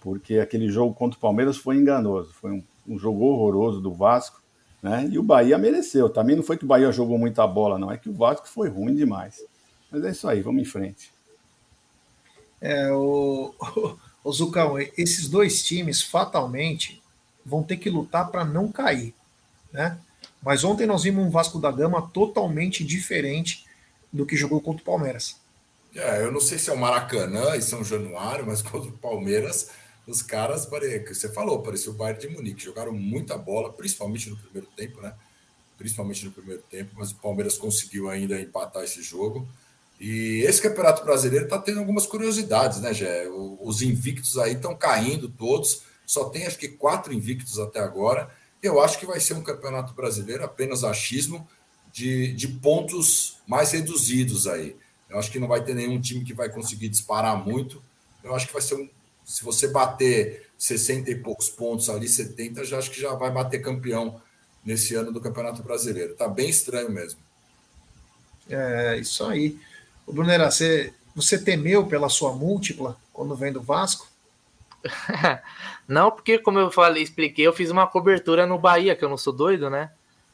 [0.00, 4.42] porque aquele jogo contra o Palmeiras foi enganoso, foi um, um jogo horroroso do Vasco,
[4.82, 5.08] né?
[5.10, 6.08] E o Bahia mereceu.
[6.08, 8.68] Também não foi que o Bahia jogou muita bola, não, é que o Vasco foi
[8.68, 9.42] ruim demais.
[9.90, 11.12] Mas é isso aí, vamos em frente.
[12.60, 13.54] É, o,
[14.24, 17.02] o, Zucão, esses dois times fatalmente
[17.44, 19.14] vão ter que lutar para não cair,
[19.72, 19.98] né?
[20.42, 23.66] Mas ontem nós vimos um Vasco da Gama totalmente diferente
[24.12, 25.36] do que jogou contra o Palmeiras.
[25.94, 29.70] É, eu não sei se é o Maracanã e São Januário, mas contra o Palmeiras,
[30.06, 34.36] os caras, que você falou, parecia o Bayern de Munique, jogaram muita bola, principalmente no
[34.36, 35.14] primeiro tempo, né?
[35.76, 39.46] Principalmente no primeiro tempo, mas o Palmeiras conseguiu ainda empatar esse jogo.
[40.00, 43.28] E esse Campeonato Brasileiro está tendo algumas curiosidades, né, Gé?
[43.28, 48.30] Os invictos aí estão caindo todos, só tem acho que quatro invictos até agora.
[48.62, 51.46] Eu acho que vai ser um Campeonato Brasileiro apenas achismo
[51.92, 54.76] de, de pontos mais reduzidos aí.
[55.08, 57.82] Eu acho que não vai ter nenhum time que vai conseguir disparar muito.
[58.22, 58.88] Eu acho que vai ser um.
[59.24, 63.60] Se você bater 60 e poucos pontos ali, 70, já acho que já vai bater
[63.60, 64.20] campeão
[64.64, 66.14] nesse ano do Campeonato Brasileiro.
[66.14, 67.20] Tá bem estranho mesmo.
[68.48, 69.58] É, isso aí.
[70.08, 74.08] O Brunera, você, você temeu pela sua múltipla quando vem do Vasco?
[75.86, 79.18] não, porque como eu falei, expliquei, eu fiz uma cobertura no Bahia, que eu não
[79.18, 79.92] sou doido, né?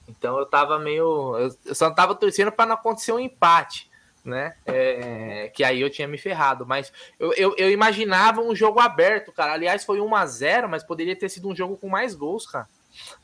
[0.08, 1.36] Então eu tava meio.
[1.66, 3.90] Eu só tava torcendo para não acontecer um empate,
[4.24, 4.54] né?
[4.64, 6.64] É, que aí eu tinha me ferrado.
[6.64, 9.54] Mas eu, eu, eu, imaginava um jogo aberto, cara.
[9.54, 12.68] Aliás, foi 1 a 0 mas poderia ter sido um jogo com mais gols, cara.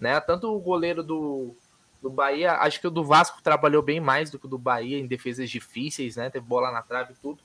[0.00, 0.18] Né?
[0.20, 1.54] Tanto o goleiro do,
[2.02, 4.98] Do Bahia, acho que o do Vasco trabalhou bem mais do que o do Bahia
[4.98, 6.30] em defesas difíceis, né?
[6.30, 7.42] Teve bola na trave e tudo.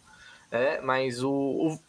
[0.49, 1.79] É, mas o, o,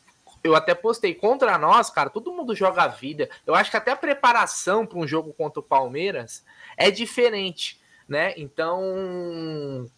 [0.42, 3.28] eu até postei contra nós, cara, todo mundo joga a vida.
[3.46, 6.44] Eu acho que até a preparação para um jogo contra o Palmeiras
[6.76, 8.34] é diferente, né?
[8.36, 9.88] Então,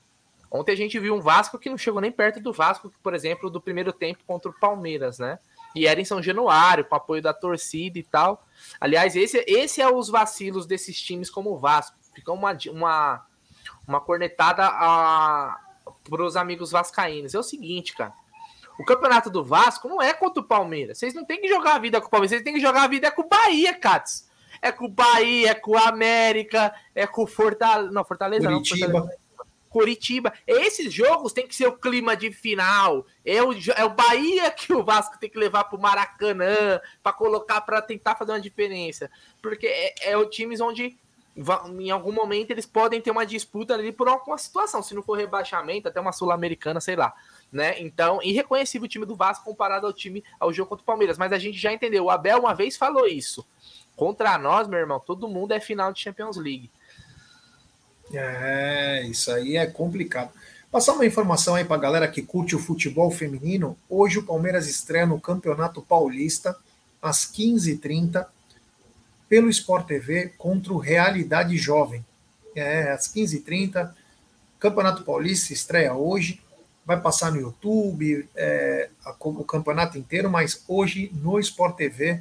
[0.51, 3.51] ontem a gente viu um Vasco que não chegou nem perto do Vasco, por exemplo,
[3.51, 5.39] do primeiro tempo contra o Palmeiras, né?
[5.75, 8.45] E era em São Januário, com apoio da torcida e tal.
[8.81, 11.97] Aliás, esse, esse é os vacilos desses times como o Vasco.
[12.19, 13.27] Fica uma, uma,
[13.87, 17.33] uma cornetada para os amigos vascaínos.
[17.33, 18.13] É o seguinte, cara.
[18.77, 20.99] O campeonato do Vasco não é contra o Palmeiras.
[20.99, 22.89] Vocês não têm que jogar a vida com o Palmeiras, vocês têm que jogar a
[22.89, 24.29] vida com o Bahia, Cats.
[24.61, 27.93] É com o Bahia, é com o América, é com o Fortaleza.
[27.93, 28.87] Não, Fortaleza Curitiba.
[28.87, 28.93] não.
[29.01, 29.29] Fortaleza.
[29.69, 30.33] Curitiba.
[30.47, 33.07] Esses jogos tem que ser o clima de final.
[33.25, 37.13] É o, é o Bahia que o Vasco tem que levar para o Maracanã para
[37.13, 39.11] colocar para tentar fazer uma diferença.
[39.41, 40.99] Porque é, é o times onde
[41.79, 45.17] em algum momento eles podem ter uma disputa ali por alguma situação, se não for
[45.17, 47.15] rebaixamento, até uma sul-americana, sei lá,
[47.53, 47.81] né?
[47.81, 51.33] Então, irreconhecível o time do Vasco comparado ao time ao jogo contra o Palmeiras, mas
[51.33, 53.47] a gente já entendeu, o Abel uma vez falou isso.
[53.95, 56.71] Contra nós, meu irmão, todo mundo é final de Champions League.
[58.13, 60.31] É, isso aí é complicado.
[60.71, 63.77] Passar uma informação aí para a galera que curte o futebol feminino.
[63.89, 66.57] Hoje o Palmeiras estreia no Campeonato Paulista
[67.01, 68.27] às 15h30
[69.29, 72.05] pelo Sport TV contra o Realidade Jovem.
[72.55, 73.93] É, às 15h30.
[74.59, 76.41] Campeonato Paulista estreia hoje.
[76.85, 78.89] Vai passar no YouTube é,
[79.21, 82.21] o campeonato inteiro, mas hoje no Sport TV,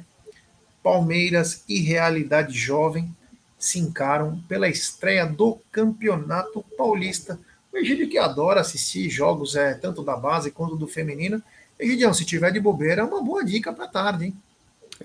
[0.82, 3.14] Palmeiras e Realidade Jovem
[3.58, 7.40] se encaram pela estreia do Campeonato Paulista.
[7.72, 11.42] O Egídio que adora assistir jogos é, tanto da base quanto do feminino.
[11.78, 14.36] Egidião, se tiver de bobeira, é uma boa dica para tarde, hein?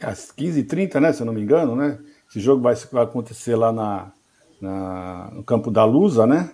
[0.04, 1.13] Às 15h30, né?
[1.13, 1.98] Se eu não me engano, né?
[2.30, 4.12] Esse jogo vai, vai acontecer lá na,
[4.60, 6.52] na, no Campo da Lusa, né?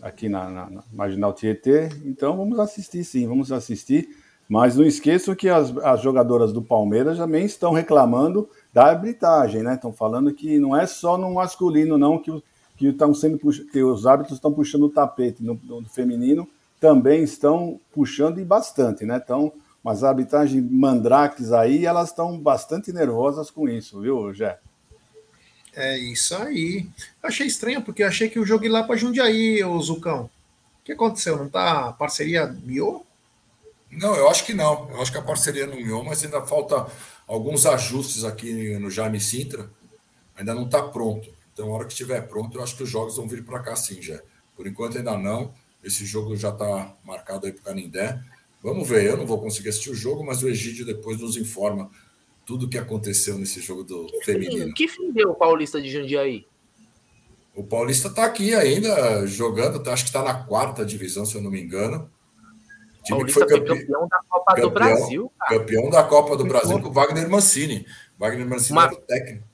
[0.00, 1.88] Aqui na, na, na Marginal Tietê.
[2.04, 4.08] Então vamos assistir, sim, vamos assistir.
[4.48, 9.74] Mas não esqueçam que as, as jogadoras do Palmeiras também estão reclamando da arbitragem, né?
[9.74, 12.30] Estão falando que não é só no masculino, não, que,
[12.76, 15.42] que, estão sendo, que os árbitros estão puxando o tapete.
[15.42, 16.48] No, no feminino
[16.80, 19.20] também estão puxando e bastante, né?
[19.22, 24.58] Então, umas arbitragens mandrakes aí, elas estão bastante nervosas com isso, viu, Jé?
[25.74, 26.88] É isso aí.
[27.22, 30.30] Achei estranho, porque achei que o jogo ia lá para Jundiaí, o Zucão.
[30.80, 31.36] O que aconteceu?
[31.36, 33.06] Não tá a parceria miou?
[33.90, 34.90] Não, eu acho que não.
[34.90, 36.86] Eu acho que a parceria não miou, mas ainda falta
[37.26, 39.70] alguns ajustes aqui no Jaime Sintra.
[40.36, 41.32] Ainda não está pronto.
[41.52, 43.76] Então, na hora que estiver pronto, eu acho que os jogos vão vir para cá
[43.76, 44.20] sim, já.
[44.56, 45.52] Por enquanto ainda não.
[45.84, 48.18] Esse jogo já está marcado aí para o Canindé.
[48.62, 51.90] Vamos ver, eu não vou conseguir assistir o jogo, mas o Egídio depois nos informa
[52.46, 54.66] tudo o que aconteceu nesse jogo do que feminino.
[54.66, 56.46] Fim, que fim deu o Paulista de Jundiaí?
[57.54, 61.42] O Paulista está aqui ainda jogando, tá, acho que está na quarta divisão, se eu
[61.42, 62.10] não me engano.
[63.00, 63.80] O time Paulista que foi, campe...
[63.80, 65.32] campeão da Copa campeão, do Brasil.
[65.38, 65.58] Cara.
[65.58, 67.84] Campeão da Copa do Brasil com o Wagner Mancini.
[68.16, 69.44] Wagner Mancini uma, era o técnico.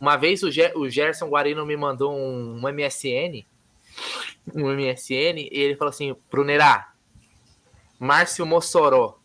[0.00, 3.44] Uma vez o, Ger o Gerson Guarino me mandou um, um MSN,
[4.54, 6.93] um MSN, e ele falou assim: Brunerá,
[8.04, 9.18] Márcio Mossoró,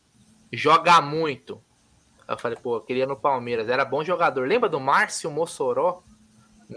[0.52, 1.62] joga muito.
[2.28, 4.48] Eu falei, pô, eu queria no Palmeiras, era bom jogador.
[4.48, 6.02] Lembra do Márcio Mossoró?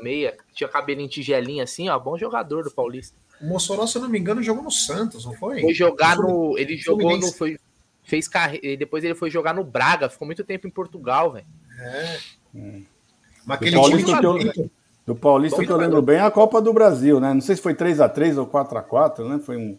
[0.02, 3.16] Meia, tinha cabelinho tigelinho assim, ó, bom jogador do Paulista.
[3.40, 5.60] O Mossoró, se eu não me engano, jogou no Santos, não foi?
[5.60, 6.56] Foi jogar no.
[6.56, 7.30] Ele jogou no.
[7.32, 7.58] Foi,
[8.02, 8.76] fez carreira.
[8.76, 11.46] Depois ele foi jogar no Braga, ficou muito tempo em Portugal, velho.
[11.78, 12.18] É.
[12.54, 12.84] Hum.
[13.44, 14.70] Mas aquele do Paulista, que eu,
[15.04, 17.34] do Paulista que eu lembro bem é a Copa do Brasil, né?
[17.34, 19.38] Não sei se foi 3x3 ou 4x4, né?
[19.38, 19.76] Foi um.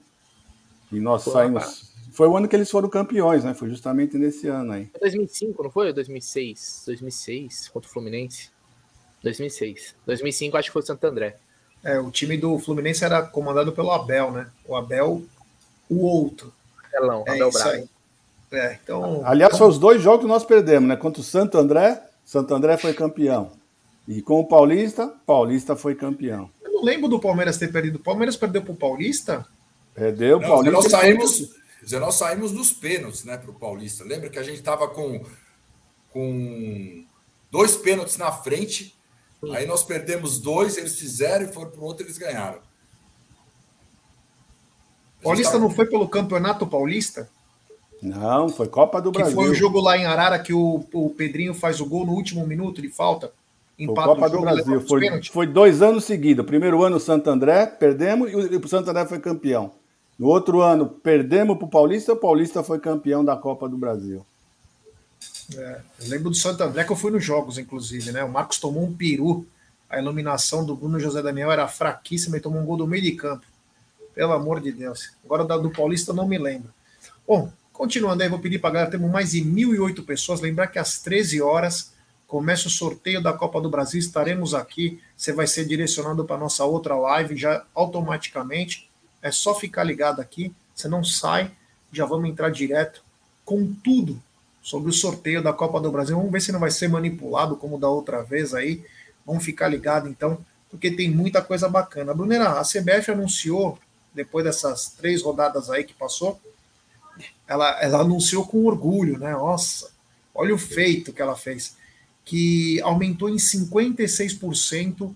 [0.92, 1.93] E nós Pô, saímos.
[2.14, 3.54] Foi o ano que eles foram campeões, né?
[3.56, 4.90] Foi justamente nesse ano aí.
[5.00, 5.92] 2005, não foi?
[5.92, 6.84] 2006.
[6.86, 8.50] 2006, contra o Fluminense.
[9.24, 9.96] 2006.
[10.06, 11.38] 2005 acho que foi o Santo André.
[11.84, 14.48] É, o time do Fluminense era comandado pelo Abel, né?
[14.66, 15.24] O Abel,
[15.90, 16.54] o outro.
[16.86, 17.84] Abelão, é Abel Braga.
[18.52, 20.96] É, então, Aliás, foi os dois jogos que nós perdemos, né?
[20.96, 23.52] Contra o Santo André, Santo André foi campeão.
[24.08, 26.50] E com o Paulista, Paulista foi campeão.
[26.64, 27.96] Eu não lembro do Palmeiras ter perdido.
[27.96, 29.46] O Palmeiras perdeu para o Paulista?
[29.96, 30.72] Perdeu, não, Paulista.
[30.72, 34.04] Nós saímos, dizer, nós saímos dos pênaltis, né, para o Paulista.
[34.04, 35.24] Lembra que a gente estava com,
[36.12, 37.06] com
[37.52, 38.96] dois pênaltis na frente,
[39.40, 39.56] Sim.
[39.56, 42.60] aí nós perdemos dois, eles fizeram e foram para o outro eles ganharam.
[45.22, 45.64] Paulista tava...
[45.64, 47.30] não foi pelo Campeonato Paulista?
[48.02, 49.38] Não, foi Copa do que Brasil.
[49.38, 52.12] Que foi o jogo lá em Arara que o, o Pedrinho faz o gol no
[52.12, 53.32] último minuto de falta.
[53.80, 54.82] Empata Copa do Brasil.
[54.82, 56.46] Foi, foi dois anos seguidos.
[56.46, 59.72] Primeiro ano, o Santo André, perdemos e o Santo André foi campeão.
[60.18, 64.26] No outro ano, perdemos para o Paulista, o Paulista foi campeão da Copa do Brasil.
[65.58, 68.24] É, eu lembro do Santo André que eu fui nos jogos, inclusive, né?
[68.24, 69.46] O Marcos tomou um peru.
[69.90, 73.12] A iluminação do Bruno José Daniel era fraquíssima e tomou um gol do meio de
[73.12, 73.46] campo.
[74.16, 75.12] Pelo amor de Deus.
[75.26, 76.70] Agora da do Paulista não me lembro.
[77.28, 80.42] Bom, continuando aí, vou pedir para a galera, temos mais de 1.008 pessoas.
[80.42, 81.94] Lembrar que às 13 horas
[82.28, 84.00] começa o sorteio da Copa do Brasil.
[84.00, 85.00] Estaremos aqui.
[85.16, 88.90] Você vai ser direcionado para nossa outra live já automaticamente.
[89.24, 90.54] É só ficar ligado aqui.
[90.76, 91.50] Você não sai.
[91.92, 93.02] Já vamos entrar direto
[93.46, 94.22] com tudo
[94.62, 96.16] sobre o sorteio da Copa do Brasil.
[96.16, 98.84] Vamos ver se não vai ser manipulado como da outra vez aí.
[99.26, 100.38] Vamos ficar ligado então,
[100.70, 102.14] porque tem muita coisa bacana.
[102.14, 103.80] Brunera, a CBF anunciou,
[104.14, 106.40] depois dessas três rodadas aí que passou,
[107.48, 109.32] ela, ela anunciou com orgulho, né?
[109.32, 109.92] Nossa,
[110.36, 111.76] olha o feito que ela fez.
[112.26, 115.14] Que aumentou em 56%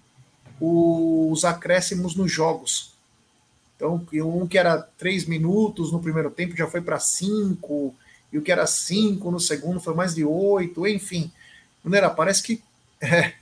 [0.59, 2.96] os acréscimos nos jogos.
[3.77, 7.95] Então, um que era três minutos no primeiro tempo já foi para cinco,
[8.33, 11.31] e o que era cinco no segundo foi mais de oito, enfim.
[11.83, 12.61] Brunera, parece que
[12.99, 13.33] é,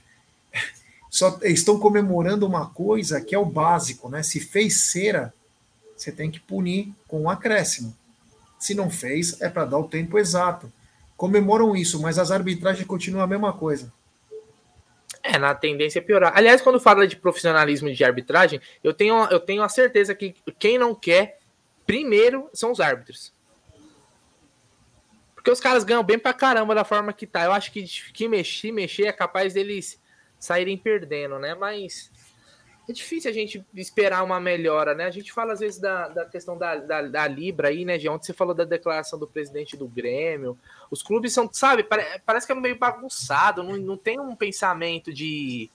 [1.10, 4.22] só estão comemorando uma coisa que é o básico, né?
[4.22, 5.32] Se fez cera,
[5.96, 7.96] você tem que punir com um acréscimo.
[8.58, 10.70] Se não fez, é para dar o tempo exato.
[11.16, 13.90] Comemoram isso, mas as arbitragens continuam a mesma coisa.
[15.28, 16.32] É, na tendência é piorar.
[16.36, 20.78] Aliás, quando fala de profissionalismo de arbitragem, eu tenho, eu tenho a certeza que quem
[20.78, 21.38] não quer,
[21.84, 23.32] primeiro, são os árbitros.
[25.34, 27.44] Porque os caras ganham bem pra caramba da forma que tá.
[27.44, 30.00] Eu acho que, que mexer, mexer é capaz deles
[30.38, 31.54] saírem perdendo, né?
[31.54, 32.10] Mas
[32.88, 35.06] é difícil a gente esperar uma melhora, né?
[35.06, 37.98] A gente fala às vezes da, da questão da, da, da Libra aí, né?
[37.98, 40.56] De ontem você falou da declaração do presidente do Grêmio.
[40.90, 45.12] Os clubes são, sabe, pare, parece que é meio bagunçado, não, não tem um pensamento
[45.12, 45.68] de,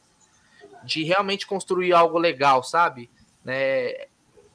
[0.85, 3.09] de realmente construir algo legal, sabe?
[3.43, 4.05] Né?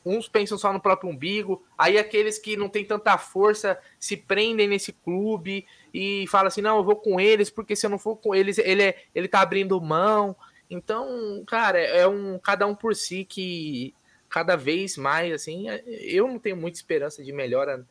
[0.02, 4.68] Uns pensam só no próprio umbigo, aí aqueles que não têm tanta força se prendem
[4.68, 8.16] nesse clube e falam assim: não, eu vou com eles, porque se eu não for
[8.16, 10.34] com eles, ele, é, ele tá abrindo mão.
[10.68, 13.94] Então, cara, é um cada um por si que
[14.28, 17.86] cada vez mais, assim, eu não tenho muita esperança de melhora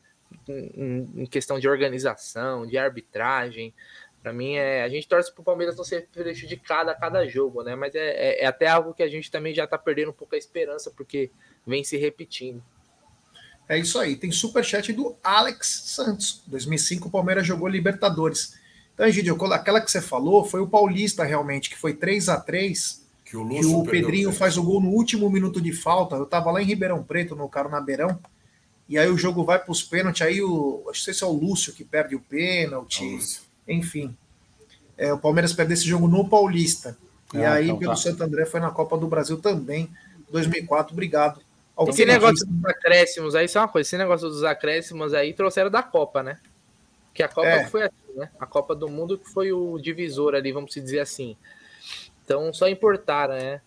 [0.48, 3.74] em, em questão de organização, de arbitragem.
[4.22, 7.62] Para mim, é, a gente torce para o Palmeiras não ser prejudicado a cada jogo,
[7.62, 7.74] né?
[7.76, 10.34] Mas é, é, é até algo que a gente também já está perdendo um pouco
[10.34, 11.30] a esperança, porque
[11.66, 12.62] vem se repetindo.
[13.68, 14.16] É isso aí.
[14.16, 16.42] Tem superchat do Alex Santos.
[16.46, 18.58] 2005 o Palmeiras jogou Libertadores.
[18.96, 23.04] Então, Egidio, aquela que você falou foi o Paulista realmente, que foi 3 a 3
[23.24, 26.16] que o, que o Pedrinho faz o gol no último minuto de falta.
[26.16, 28.18] Eu tava lá em Ribeirão Preto, no Carnabeirão,
[28.88, 30.82] e aí o jogo vai para os pênaltis, aí o.
[30.88, 33.18] Acho que se é o Lúcio que perde o pênalti.
[33.68, 34.16] Enfim.
[34.96, 36.96] É, o Palmeiras perde esse jogo no Paulista.
[37.34, 37.96] E ah, aí, então, pelo tá.
[37.96, 39.90] Santo André, foi na Copa do Brasil também,
[40.30, 40.92] 2004.
[40.92, 41.40] Obrigado
[41.88, 45.82] esse negócio dos acréscimos aí, só uma coisa, esse negócio dos acréscimos aí trouxeram da
[45.82, 46.38] Copa, né?
[47.12, 47.66] Que a Copa é.
[47.66, 48.30] foi assim, né?
[48.38, 51.36] A Copa do Mundo que foi o divisor ali, vamos dizer assim.
[52.24, 53.60] Então só importaram, né?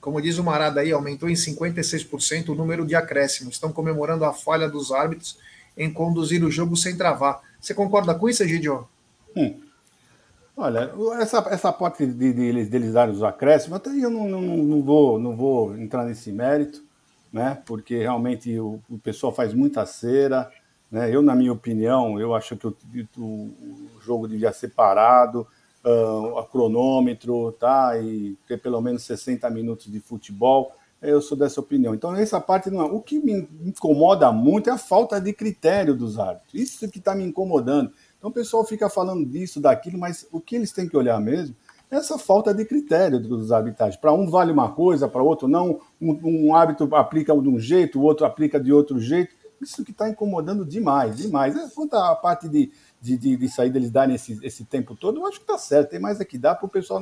[0.00, 3.54] Como diz o Marada aí, aumentou em 56% o número de acréscimos.
[3.54, 5.38] Estão comemorando a falha dos árbitros
[5.76, 7.42] em conduzir o jogo sem travar.
[7.60, 8.88] Você concorda com isso, Gidio?
[9.36, 9.60] Hum.
[10.56, 14.40] Olha, essa, essa parte de, de, de, deles darem os acréscimos, até eu não, não,
[14.40, 16.82] não, vou, não vou entrar nesse mérito
[17.32, 17.58] né?
[17.66, 20.50] Porque realmente o, o pessoal faz muita cera,
[20.90, 21.14] né?
[21.14, 22.76] Eu, na minha opinião, eu acho que o,
[23.18, 23.50] o
[24.00, 25.46] jogo devia ser parado,
[25.84, 27.98] uh, a cronômetro, tá?
[27.98, 30.72] E ter pelo menos 60 minutos de futebol.
[31.00, 31.94] Eu sou dessa opinião.
[31.94, 32.84] Então, essa parte não é.
[32.84, 36.54] O que me incomoda muito é a falta de critério dos árbitros.
[36.54, 37.92] Isso que está me incomodando.
[38.18, 41.54] Então, o pessoal fica falando disso, daquilo, mas o que eles têm que olhar mesmo
[41.90, 43.96] essa falta de critério dos arbitragens.
[43.96, 45.80] Para um vale uma coisa, para outro não.
[46.00, 49.34] Um, um árbitro aplica de um jeito, o outro aplica de outro jeito.
[49.60, 51.56] Isso que está incomodando demais, demais.
[51.56, 55.20] É, quanto à parte de, de, de, de sair deles darem esse, esse tempo todo,
[55.20, 55.90] eu acho que está certo.
[55.90, 57.00] Tem mais é dá para o pessoal.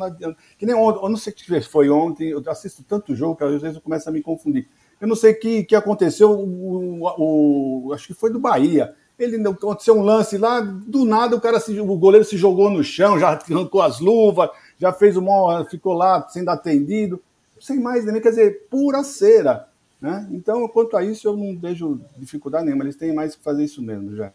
[0.59, 3.61] Que nem ontem, eu não sei se foi ontem, eu assisto tanto jogo que às
[3.61, 4.69] vezes eu começo a me confundir.
[5.01, 8.95] Eu não sei o que, que aconteceu, o, o, o, acho que foi do Bahia
[9.19, 12.85] ele aconteceu um lance lá, do nada o cara se, o goleiro se jogou no
[12.85, 17.23] chão, já arrancou as luvas, já fez o mal, ficou lá sendo atendido,
[17.59, 19.69] sem mais nem quer dizer, pura cera.
[20.07, 20.25] Né?
[20.31, 23.83] Então, quanto a isso, eu não vejo dificuldade nenhuma, eles têm mais que fazer isso
[23.83, 24.33] mesmo já.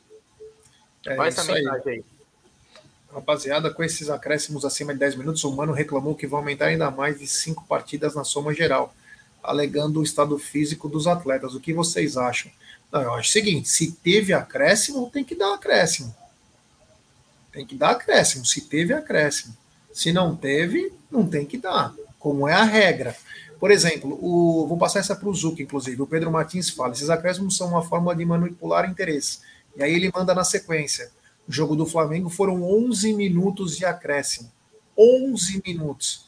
[1.05, 2.03] É, Qual essa mensagem aí?
[3.09, 6.91] Rapaziada, com esses acréscimos acima de 10 minutos, o Mano reclamou que vai aumentar ainda
[6.91, 8.93] mais de cinco partidas na soma geral,
[9.41, 11.55] alegando o estado físico dos atletas.
[11.55, 12.51] O que vocês acham?
[12.91, 16.13] Não, eu acho o seguinte: se teve acréscimo, tem que dar acréscimo.
[17.49, 18.45] Tem que dar acréscimo.
[18.45, 19.55] Se teve acréscimo.
[19.93, 23.15] Se não teve, não tem que dar, como é a regra.
[23.62, 26.01] Por exemplo, o, vou passar essa para o Zuc, inclusive.
[26.01, 29.41] O Pedro Martins fala: esses acréscimos são uma forma de manipular interesse.
[29.78, 31.12] E aí ele manda na sequência.
[31.47, 34.51] O jogo do Flamengo foram 11 minutos de acréscimo.
[34.97, 36.26] 11 minutos.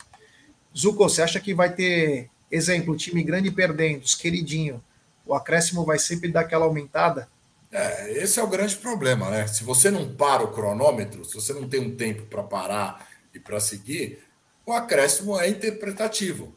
[0.77, 4.79] Zuko, você acha que vai ter, exemplo, time grande perdendo, os queridinho,
[5.25, 7.27] o acréscimo vai sempre dar aquela aumentada?
[7.71, 9.47] É, esse é o grande problema, né?
[9.47, 13.39] Se você não para o cronômetro, se você não tem um tempo para parar e
[13.39, 14.19] para seguir,
[14.63, 16.55] o acréscimo é interpretativo.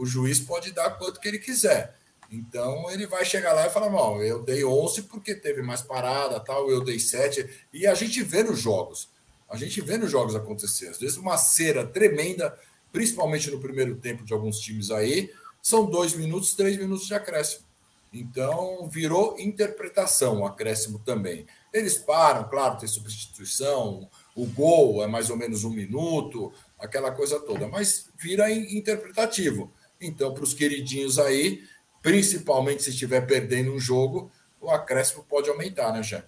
[0.00, 1.94] O juiz pode dar quanto que ele quiser.
[2.30, 6.40] Então ele vai chegar lá e falar: Não, eu dei 11 porque teve mais parada,
[6.40, 7.66] tal, eu dei 7.
[7.70, 9.10] E a gente vê nos jogos.
[9.46, 10.88] A gente vê nos jogos acontecer.
[10.88, 12.58] Às vezes uma cera tremenda,
[12.90, 15.30] principalmente no primeiro tempo de alguns times aí,
[15.60, 17.66] são dois minutos, três minutos de acréscimo.
[18.10, 21.46] Então, virou interpretação o acréscimo também.
[21.74, 27.38] Eles param, claro, tem substituição, o gol é mais ou menos um minuto, aquela coisa
[27.38, 29.70] toda, mas vira interpretativo.
[30.00, 31.62] Então, para os queridinhos aí,
[32.02, 34.30] principalmente se estiver perdendo um jogo,
[34.60, 36.24] o acréscimo pode aumentar, né, Jé?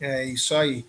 [0.00, 0.84] É isso aí.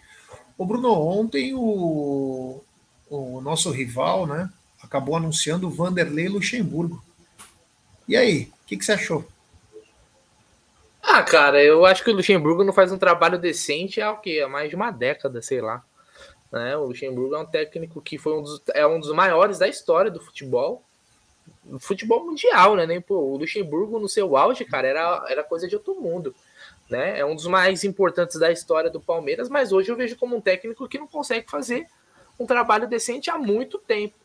[0.58, 2.64] O Bruno, ontem o,
[3.10, 4.50] o nosso rival, né,
[4.82, 7.04] acabou anunciando o Vanderlei Luxemburgo.
[8.08, 9.26] E aí, o que, que você achou?
[11.02, 14.42] Ah, cara, eu acho que o Luxemburgo não faz um trabalho decente há o quê?
[14.44, 15.84] Há mais de uma década, sei lá.
[16.52, 16.76] Né?
[16.78, 20.10] O Luxemburgo é um técnico que foi um dos, é um dos maiores da história
[20.10, 20.84] do futebol.
[21.80, 22.86] Futebol mundial, né?
[22.86, 26.36] Nem, pô, o Luxemburgo, no seu auge, cara, era, era coisa de outro mundo.
[26.90, 27.20] Né?
[27.20, 30.42] É um dos mais importantes da história do Palmeiras, mas hoje eu vejo como um
[30.42, 31.88] técnico que não consegue fazer
[32.40, 34.16] um trabalho decente há muito tempo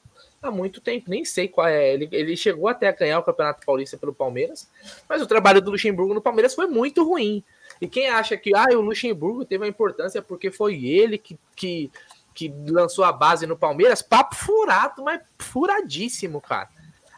[0.43, 1.95] há muito tempo, nem sei qual é.
[1.95, 4.69] Ele, ele chegou até a ganhar o Campeonato Paulista pelo Palmeiras,
[5.09, 7.43] mas o trabalho do Luxemburgo no Palmeiras foi muito ruim.
[7.81, 11.91] E quem acha que ah, o Luxemburgo teve a importância porque foi ele que, que,
[12.35, 16.69] que lançou a base no Palmeiras, papo furado, mas furadíssimo, cara.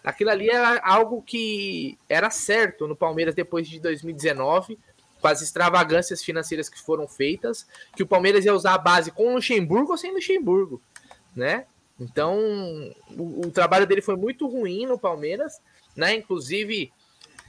[0.02, 4.78] Aquilo ali era algo que era certo no Palmeiras depois de 2019,
[5.20, 9.34] com as extravagâncias financeiras que foram feitas, que o Palmeiras ia usar a base com
[9.34, 10.80] Luxemburgo ou sem Luxemburgo,
[11.36, 11.66] né?
[11.98, 12.38] Então,
[13.10, 15.60] o, o, trabalho dele foi muito ruim no Palmeiras,
[15.94, 16.14] né?
[16.14, 16.90] Inclusive,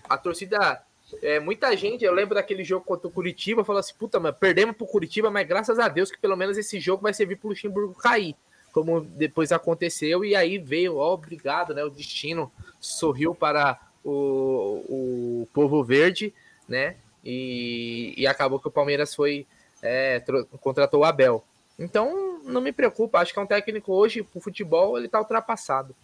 [0.10, 0.84] a torcida,
[1.24, 4.76] é, muita gente, eu lembro daquele jogo contra o Curitiba, falou assim: puta, mas perdemos
[4.76, 7.96] pro Curitiba, mas graças a Deus que pelo menos esse jogo vai servir pro Luxemburgo
[7.96, 8.36] cair,
[8.72, 11.84] como depois aconteceu, e aí veio, ó, obrigado, né?
[11.84, 16.34] O destino sorriu para o, o povo verde,
[16.68, 16.96] né?
[17.24, 19.46] E, e acabou que o Palmeiras foi,
[19.82, 20.22] é,
[20.60, 21.44] contratou o Abel.
[21.78, 23.20] Então, não me preocupa.
[23.20, 25.96] Acho que é um técnico hoje, pro futebol, ele tá ultrapassado.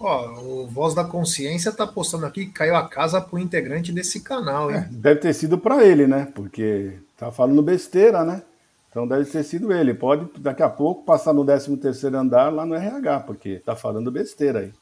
[0.00, 4.20] Ó, o Voz da Consciência tá postando aqui que caiu a casa pro integrante desse
[4.20, 4.76] canal, hein?
[4.76, 6.30] É, deve ter sido para ele, né?
[6.34, 8.42] Porque tá falando besteira, né?
[8.90, 9.94] Então deve ter sido ele.
[9.94, 14.10] Pode daqui a pouco passar no 13 terceiro andar lá no RH, porque tá falando
[14.10, 14.72] besteira aí.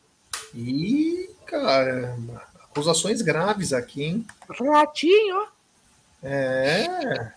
[0.55, 2.43] Ih, caramba.
[2.63, 4.27] Acusações graves aqui, hein?
[4.49, 5.49] Ratinho.
[6.23, 7.33] É.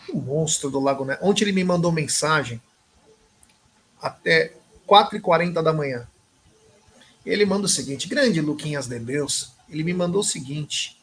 [0.10, 1.18] O monstro do Lago Ness.
[1.22, 2.62] Ontem ele me mandou mensagem
[4.02, 4.54] até
[4.94, 6.08] 4h40 da manhã.
[7.26, 9.54] Ele manda o seguinte: Grande Luquinhas de Deus.
[9.68, 11.02] Ele me mandou o seguinte.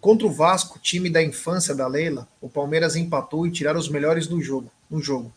[0.00, 4.26] Contra o Vasco, time da infância da Leila, o Palmeiras empatou e tiraram os melhores
[4.26, 5.32] do jogo, no jogo.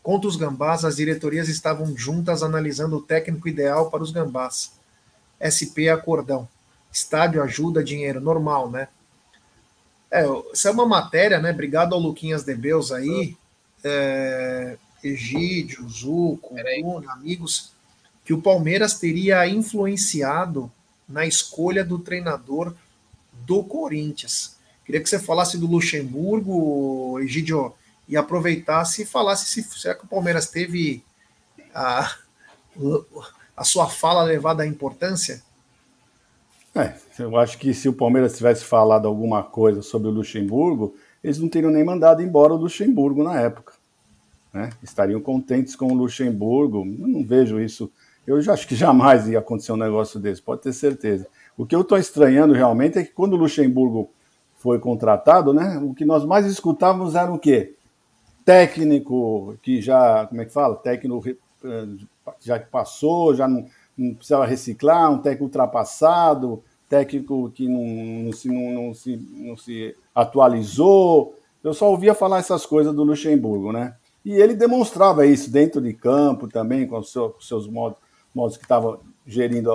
[0.00, 4.74] Contra os Gambás, as diretorias estavam juntas analisando o técnico ideal para os Gambás.
[5.42, 6.48] SP acordão.
[6.92, 8.86] Estádio ajuda, dinheiro, normal, né?
[10.08, 11.50] É, isso é uma matéria, né?
[11.50, 13.36] Obrigado ao Luquinhas de Beus aí,
[13.82, 17.72] é, Egídio, Zuco, Bruno, amigos,
[18.24, 20.70] que o Palmeiras teria influenciado
[21.08, 22.74] na escolha do treinador
[23.32, 24.56] do Corinthians.
[24.84, 27.72] Queria que você falasse do Luxemburgo, Egídio
[28.08, 31.04] e aproveitasse e falasse se será que o Palmeiras teve
[31.74, 32.16] a,
[33.56, 35.42] a sua fala levada à importância?
[36.74, 40.94] É, eu acho que se o Palmeiras tivesse falado alguma coisa sobre o Luxemburgo,
[41.24, 43.72] eles não teriam nem mandado embora o Luxemburgo na época.
[44.52, 44.70] Né?
[44.82, 46.78] Estariam contentes com o Luxemburgo.
[46.78, 47.90] Eu não vejo isso.
[48.26, 51.26] Eu já acho que jamais ia acontecer um negócio desse, pode ter certeza.
[51.56, 54.10] O que eu estou estranhando realmente é que quando o Luxemburgo
[54.56, 57.76] foi contratado, né, o que nós mais escutávamos era o quê?
[58.46, 60.76] técnico que já, como é que fala?
[60.76, 61.86] Técnico eh,
[62.40, 63.66] já passou, já não,
[63.98, 69.96] não precisava reciclar, um técnico ultrapassado, técnico que não, não, se, não, se, não se
[70.14, 71.36] atualizou.
[71.62, 73.96] Eu só ouvia falar essas coisas do Luxemburgo, né?
[74.26, 77.96] E ele demonstrava isso dentro de campo também, com os seus, seus modos,
[78.34, 79.70] modos que estava gerindo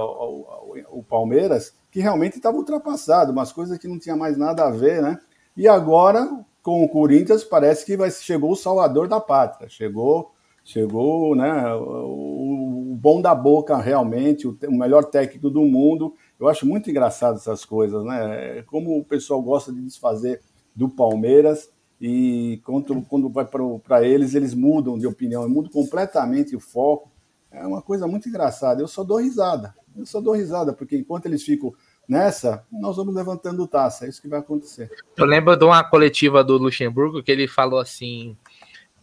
[0.89, 5.01] o Palmeiras, que realmente estava ultrapassado, umas coisas que não tinha mais nada a ver,
[5.01, 5.17] né?
[5.55, 6.29] E agora
[6.61, 10.33] com o Corinthians parece que vai, chegou o salvador da pátria, chegou,
[10.65, 16.13] chegou, né, o, bom da boca, realmente, o, o melhor técnico do mundo.
[16.37, 18.63] Eu acho muito engraçado essas coisas, né?
[18.63, 20.41] Como o pessoal gosta de desfazer
[20.75, 21.69] do Palmeiras
[22.01, 27.11] e quando, quando vai para eles, eles mudam de opinião, mudam completamente o foco.
[27.51, 28.81] É uma coisa muito engraçada.
[28.81, 29.75] Eu só dou risada.
[29.95, 31.71] Eu só dou risada, porque enquanto eles ficam
[32.07, 34.05] nessa, nós vamos levantando taça.
[34.05, 34.89] É isso que vai acontecer.
[35.15, 38.35] Eu lembro de uma coletiva do Luxemburgo que ele falou assim: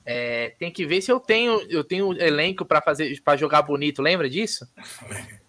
[0.04, 4.02] é, tem que ver se eu tenho eu tenho elenco para fazer para jogar bonito.
[4.02, 4.66] Lembra disso?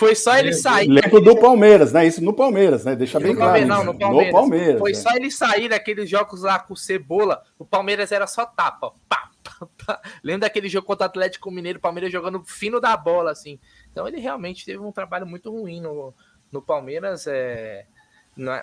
[0.00, 0.88] Foi só ele sair.
[0.88, 2.06] Lembro do Palmeiras, né?
[2.06, 2.96] Isso no Palmeiras, né?
[2.96, 3.66] Deixa bem claro.
[3.66, 4.32] Não, no Palmeiras.
[4.32, 4.94] No Palmeiras Foi é.
[4.94, 7.42] só ele sair daqueles jogos lá com cebola.
[7.58, 8.94] O Palmeiras era só tapa.
[9.06, 10.00] Pá, pá, pá.
[10.24, 13.60] Lembra daquele jogo contra o Atlético Mineiro, o Palmeiras jogando fino da bola, assim.
[13.92, 16.14] Então ele realmente teve um trabalho muito ruim no,
[16.50, 17.26] no Palmeiras.
[17.26, 17.84] É...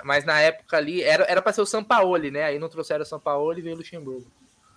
[0.03, 2.45] Mas na época ali era para ser o Sampaoli, né?
[2.45, 4.25] Aí não trouxeram o Sampaoli e veio o Luxemburgo.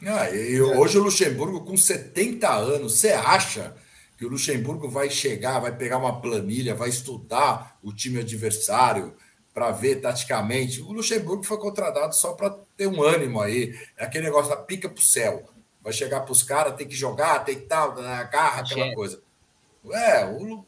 [0.04, 3.74] Ah, e hoje o Luxemburgo com 70 anos, você acha
[4.20, 9.16] que o Luxemburgo vai chegar, vai pegar uma planilha, vai estudar o time adversário
[9.54, 10.82] para ver taticamente?
[10.82, 14.90] O Luxemburgo foi contratado só para ter um ânimo aí, é aquele negócio da pica
[14.90, 15.48] para o céu.
[15.80, 19.22] Vai chegar para os caras, tem que jogar, tem que tal, agarra aquela coisa.
[19.90, 20.66] É, o,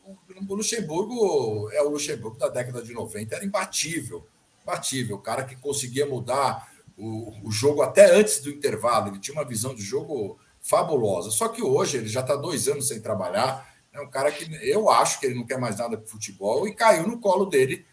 [0.49, 4.27] o Luxemburgo é o Luxemburgo da década de 90, era imbatível.
[4.63, 9.37] Imbatível, o cara que conseguia mudar o, o jogo até antes do intervalo, ele tinha
[9.37, 11.31] uma visão de jogo fabulosa.
[11.31, 13.69] Só que hoje ele já está dois anos sem trabalhar.
[13.93, 16.75] É um cara que eu acho que ele não quer mais nada com futebol e
[16.75, 17.85] caiu no colo dele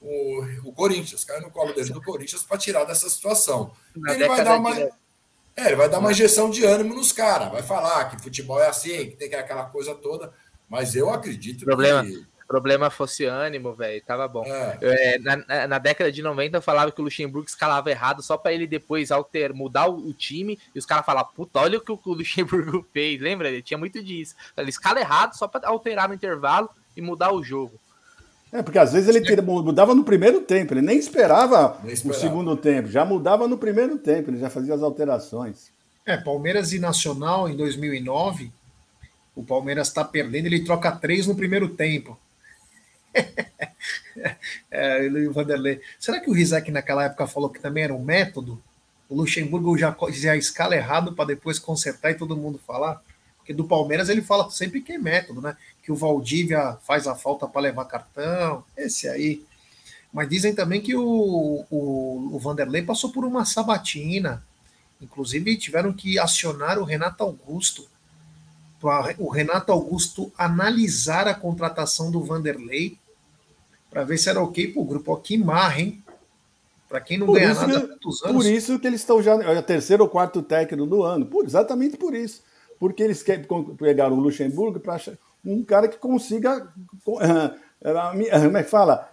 [0.00, 3.72] o, o Corinthians, caiu no colo dele do Corinthians para tirar dessa situação.
[4.08, 4.74] ele vai dar uma.
[4.74, 4.82] De...
[5.56, 8.68] É, ele vai dar uma injeção de ânimo nos caras, vai falar que futebol é
[8.68, 10.32] assim, que tem aquela coisa toda,
[10.68, 14.42] mas eu acredito problema, que problema fosse ânimo, velho, tava bom.
[14.46, 14.78] É.
[14.80, 18.54] É, na, na, década de 90 eu falava que o Luxemburgo escalava errado só para
[18.54, 21.92] ele depois alter, mudar o, o, time e os caras falavam, puta, olha o que
[21.92, 23.48] o Luxemburgo fez, lembra?
[23.48, 24.34] Ele tinha muito disso.
[24.56, 27.78] Ele escala errado só para alterar no intervalo e mudar o jogo.
[28.50, 32.18] É, porque às vezes ele tira, mudava no primeiro tempo, ele nem esperava, nem esperava
[32.18, 35.70] o segundo tempo, já mudava no primeiro tempo, ele já fazia as alterações.
[36.06, 38.50] É, Palmeiras e Nacional em 2009,
[39.36, 42.18] o Palmeiras está perdendo, ele troca três no primeiro tempo.
[44.70, 45.80] É, o Vanderlei.
[45.98, 48.60] Será que o Rizek naquela época falou que também era um método?
[49.08, 53.02] O Luxemburgo já, já escala errado para depois consertar e todo mundo falar?
[53.38, 55.56] Porque do Palmeiras ele fala sempre que é método, né?
[55.82, 59.42] Que o Valdívia faz a falta para levar cartão, esse aí.
[60.12, 64.44] Mas dizem também que o, o, o Vanderlei passou por uma sabatina.
[65.00, 67.88] Inclusive tiveram que acionar o Renato Augusto
[69.18, 72.98] o Renato Augusto analisar a contratação do Vanderlei
[73.90, 75.12] para ver se era ok para o grupo.
[75.12, 76.02] Ó, que marra, hein?
[76.88, 78.36] Para quem não por ganha nada há tantos anos.
[78.36, 79.34] Por isso que eles estão já.
[79.34, 81.26] É o terceiro ou quarto técnico do ano.
[81.26, 82.42] Por, exatamente por isso.
[82.78, 85.00] Porque eles querem pegar o Luxemburgo para
[85.44, 86.68] um cara que consiga.
[88.44, 89.08] Como é que fala?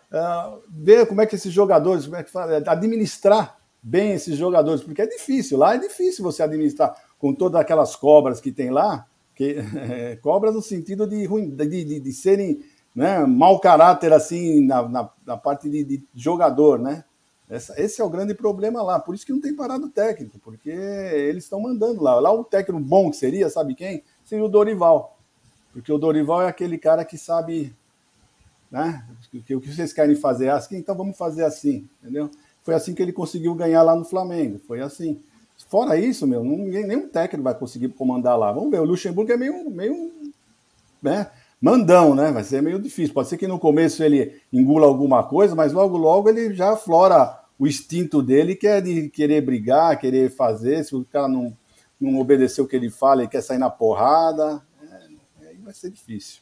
[0.69, 2.57] Ver como é que esses jogadores, como é que fala?
[2.65, 5.59] Administrar bem esses jogadores, porque é difícil.
[5.59, 9.05] Lá é difícil você administrar com todas aquelas cobras que tem lá
[9.35, 12.63] que, é, cobras no sentido de, ruim, de, de, de serem
[12.95, 17.03] né, mau caráter assim na, na, na parte de, de, jogador, né?
[17.47, 18.99] Essa, esse é o grande problema lá.
[18.99, 22.19] Por isso que não tem parado técnico, porque eles estão mandando lá.
[22.19, 24.01] Lá o técnico bom que seria, sabe quem?
[24.23, 25.19] Seria o Dorival.
[25.71, 27.75] Porque o Dorival é aquele cara que sabe,
[28.71, 29.05] né?
[29.33, 32.31] O que vocês querem fazer assim, então vamos fazer assim, entendeu?
[32.63, 34.59] Foi assim que ele conseguiu ganhar lá no Flamengo.
[34.65, 35.21] Foi assim.
[35.67, 38.51] Fora isso, meu, ninguém, nenhum técnico vai conseguir comandar lá.
[38.51, 40.11] Vamos ver, o Luxemburgo é meio, meio
[41.01, 41.29] né,
[41.61, 42.31] mandão, né?
[42.31, 43.13] Vai ser meio difícil.
[43.13, 47.39] Pode ser que no começo ele engula alguma coisa, mas logo, logo ele já aflora
[47.57, 50.83] o instinto dele, que é de querer brigar, querer fazer.
[50.83, 51.55] Se o cara não,
[51.99, 54.61] não obedecer o que ele fala, ele quer sair na porrada.
[55.41, 56.41] É, aí vai ser difícil.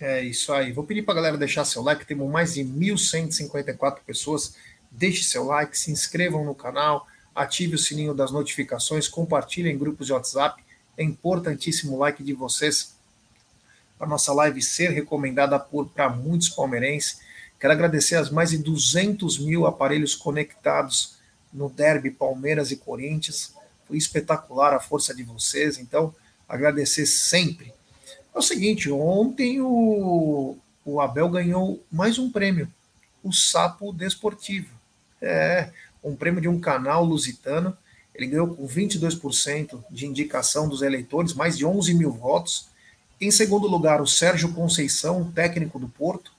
[0.00, 0.72] É isso aí.
[0.72, 2.04] Vou pedir para a galera deixar seu like.
[2.04, 4.56] Temos mais de 1.154 pessoas.
[4.90, 10.06] Deixe seu like, se inscrevam no canal ative o sininho das notificações, compartilhe em grupos
[10.06, 10.62] de WhatsApp.
[10.96, 12.94] É importantíssimo o like de vocês
[13.98, 15.58] para nossa live ser recomendada
[15.94, 17.20] para muitos palmeirenses.
[17.58, 21.16] Quero agradecer as mais de 200 mil aparelhos conectados
[21.52, 23.54] no derby Palmeiras e Corinthians.
[23.86, 26.14] Foi espetacular a força de vocês, então
[26.48, 27.72] agradecer sempre.
[28.34, 32.68] É o seguinte, ontem o, o Abel ganhou mais um prêmio,
[33.22, 34.74] o Sapo Desportivo.
[35.20, 35.70] É,
[36.02, 37.76] um prêmio de um canal lusitano.
[38.14, 42.68] Ele ganhou com 22% de indicação dos eleitores, mais de 11 mil votos.
[43.20, 46.32] Em segundo lugar, o Sérgio Conceição, técnico do Porto,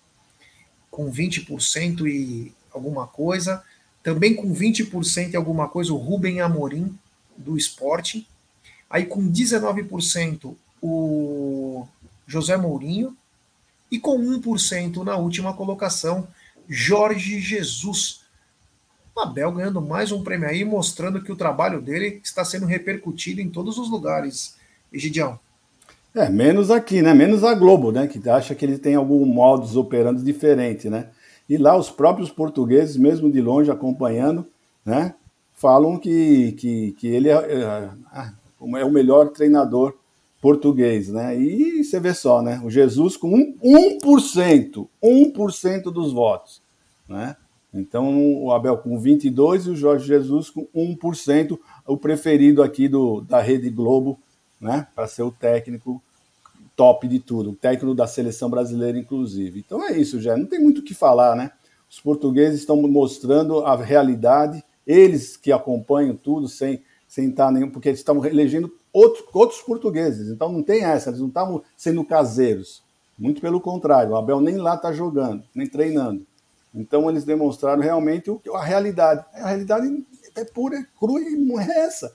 [0.92, 3.64] com 20% e alguma coisa.
[4.04, 6.98] Também com 20% e alguma coisa, o Rubem Amorim,
[7.38, 8.28] do esporte.
[8.90, 11.88] Aí com 19%, o
[12.28, 13.18] José Mourinho.
[13.90, 16.28] E com 1% na última colocação,
[16.68, 18.23] Jorge Jesus.
[19.16, 23.42] O Abel ganhando mais um prêmio aí, mostrando que o trabalho dele está sendo repercutido
[23.42, 24.58] em todos os lugares.
[24.92, 25.40] Egidião.
[26.16, 27.14] É, menos aqui, né?
[27.14, 28.08] Menos a Globo, né?
[28.08, 31.10] Que acha que ele tem algum modus operandi diferente, né?
[31.48, 34.48] E lá os próprios portugueses, mesmo de longe acompanhando,
[34.84, 35.14] né?
[35.54, 37.90] Falam que, que, que ele é, é,
[38.80, 39.96] é o melhor treinador
[40.42, 41.38] português, né?
[41.40, 42.60] E você vê só, né?
[42.64, 46.62] O Jesus com 1%, 1%, 1% dos votos,
[47.08, 47.36] né?
[47.74, 51.58] Então o Abel com 22 e o Jorge Jesus com 1%,
[51.88, 54.20] o preferido aqui do, da Rede Globo
[54.64, 54.88] né?
[54.96, 56.02] Para ser o técnico
[56.76, 59.60] top de tudo, o técnico da seleção brasileira, inclusive.
[59.60, 61.52] Então é isso, já não tem muito o que falar, né?
[61.90, 67.90] Os portugueses estão mostrando a realidade, eles que acompanham tudo sem, sem estar nenhum, porque
[67.90, 72.82] eles estão elegendo outros, outros portugueses, então não tem essa, eles não estavam sendo caseiros.
[73.20, 76.26] Muito pelo contrário, o Abel nem lá está jogando, nem treinando.
[76.74, 79.24] Então eles demonstraram realmente a realidade.
[79.34, 80.06] A realidade
[80.36, 82.14] é pura, crua e não é essa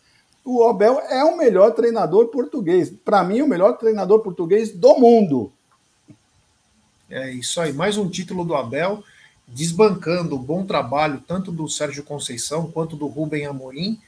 [0.51, 2.91] o Abel é o melhor treinador português.
[3.05, 5.53] Para mim, o melhor treinador português do mundo.
[7.11, 7.71] É isso aí.
[7.71, 9.05] Mais um título do Abel,
[9.47, 14.01] desbancando o bom trabalho tanto do Sérgio Conceição quanto do Rubem Amorim.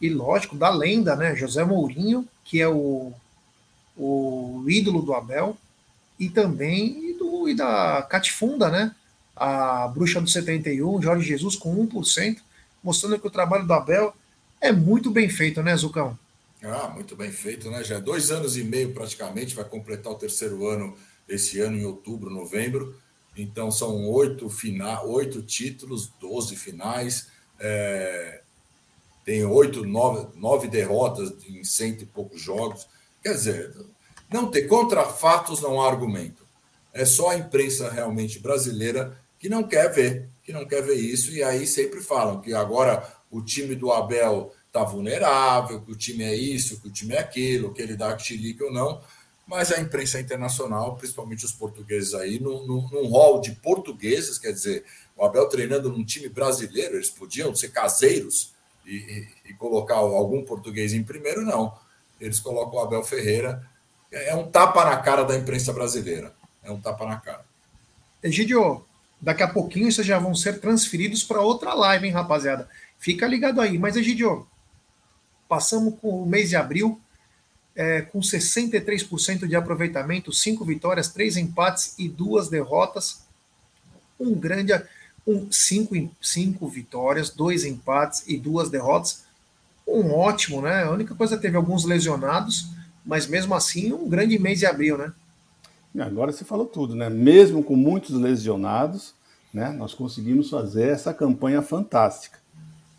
[0.00, 1.36] E, lógico, da lenda, né?
[1.36, 3.12] José Mourinho, que é o,
[3.96, 5.56] o ídolo do Abel.
[6.18, 8.92] E também do, e da Catifunda, né?
[9.36, 12.38] A Bruxa do 71, Jorge Jesus com 1%,
[12.82, 14.14] mostrando que o trabalho do Abel
[14.60, 16.18] é muito bem feito, né, Zucão?
[16.62, 17.84] Ah, muito bem feito, né?
[17.84, 20.96] Já é dois anos e meio praticamente, vai completar o terceiro ano
[21.28, 22.96] esse ano, em outubro, novembro.
[23.36, 25.02] Então são oito, fina...
[25.02, 27.28] oito títulos, doze finais.
[27.60, 28.40] É...
[29.24, 32.86] Tem oito, nove, nove derrotas em cento e poucos jogos.
[33.22, 33.76] Quer dizer,
[34.32, 36.46] não ter contra fatos não há argumento.
[36.92, 41.32] É só a imprensa realmente brasileira que não quer ver, que não quer ver isso,
[41.32, 46.24] e aí sempre falam que agora o time do Abel está vulnerável, que o time
[46.24, 49.00] é isso, que o time é aquilo, que ele dá xilique ou não,
[49.46, 54.52] mas a imprensa internacional, principalmente os portugueses aí, num, num, num hall de portugueses, quer
[54.52, 54.84] dizer,
[55.16, 58.52] o Abel treinando num time brasileiro, eles podiam ser caseiros
[58.84, 61.72] e, e, e colocar algum português em primeiro, não.
[62.20, 63.68] Eles colocam o Abel Ferreira.
[64.10, 66.34] É um tapa na cara da imprensa brasileira.
[66.62, 67.44] É um tapa na cara.
[68.22, 68.84] Egidio,
[69.26, 72.68] daqui a pouquinho vocês já vão ser transferidos para outra live, hein, rapaziada?
[72.96, 73.76] Fica ligado aí.
[73.76, 74.46] Mas, Egidio,
[75.48, 77.00] passamos com o mês de abril
[77.74, 83.26] é, com 63% de aproveitamento, cinco vitórias, três empates e duas derrotas.
[84.18, 84.72] Um grande.
[85.26, 89.24] Um, cinco, cinco vitórias, dois empates e duas derrotas.
[89.84, 90.84] Um ótimo, né?
[90.84, 92.68] A única coisa teve alguns lesionados,
[93.04, 95.12] mas mesmo assim, um grande mês de abril, né?
[96.00, 97.08] Agora você falou tudo, né?
[97.08, 99.14] Mesmo com muitos lesionados,
[99.52, 99.70] né?
[99.70, 102.38] Nós conseguimos fazer essa campanha fantástica.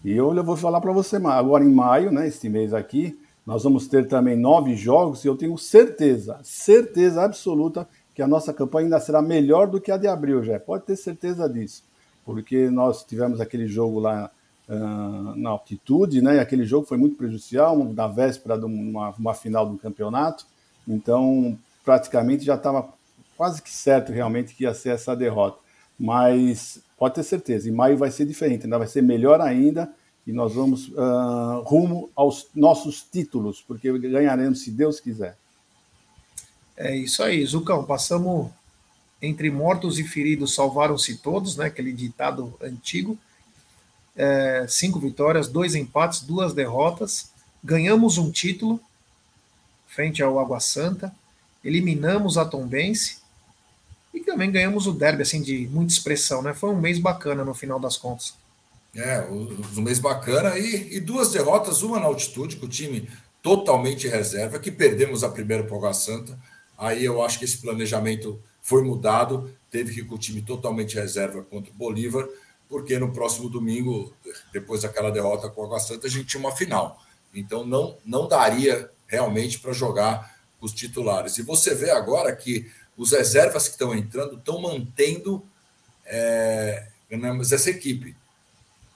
[0.04, 3.88] E eu vou falar para você agora em maio, né, este mês aqui, nós vamos
[3.88, 9.00] ter também nove jogos e eu tenho certeza, certeza absoluta que a nossa campanha ainda
[9.00, 10.60] será melhor do que a de abril, já.
[10.60, 11.84] Pode ter certeza disso,
[12.26, 14.30] porque nós tivemos aquele jogo lá
[14.68, 16.36] uh, na altitude, né?
[16.36, 20.45] E aquele jogo foi muito prejudicial, na véspera de uma, uma final do campeonato.
[20.88, 21.58] Então,
[21.88, 22.94] praticamente já estava
[23.38, 25.58] quase que certo realmente que ia ser essa derrota.
[25.98, 29.90] Mas pode ter certeza, em maio vai ser diferente, ainda vai ser melhor ainda
[30.26, 35.38] e nós vamos uh, rumo aos nossos títulos, porque ganharemos se Deus quiser.
[36.76, 37.86] É isso aí, Zucão.
[37.86, 38.52] Passamos
[39.22, 41.68] entre mortos e feridos, salvaram-se todos, né?
[41.68, 43.18] Aquele ditado antigo.
[44.14, 47.32] É, cinco vitórias, dois empates, duas derrotas.
[47.64, 48.78] Ganhamos um título
[49.88, 51.16] frente ao Água Santa.
[51.68, 53.18] Eliminamos a Tombense
[54.13, 56.53] e também ganhamos o derby, assim, de muita expressão, né?
[56.53, 58.34] Foi um mês bacana no final das contas.
[58.95, 63.09] É, um mês bacana e, e duas derrotas, uma na altitude, com o time
[63.43, 66.39] totalmente reserva, que perdemos a primeira para Santa.
[66.78, 70.95] Aí eu acho que esse planejamento foi mudado, teve que ir com o time totalmente
[70.95, 72.26] reserva contra o Bolívar,
[72.70, 74.13] porque no próximo domingo,
[74.53, 76.97] depois daquela derrota com o Água Santa, a gente tinha uma final.
[77.34, 81.38] Então não, não daria realmente para jogar os titulares.
[81.38, 85.45] E você vê agora que os reservas que estão entrando estão mantendo
[86.05, 86.88] é,
[87.51, 88.16] essa equipe.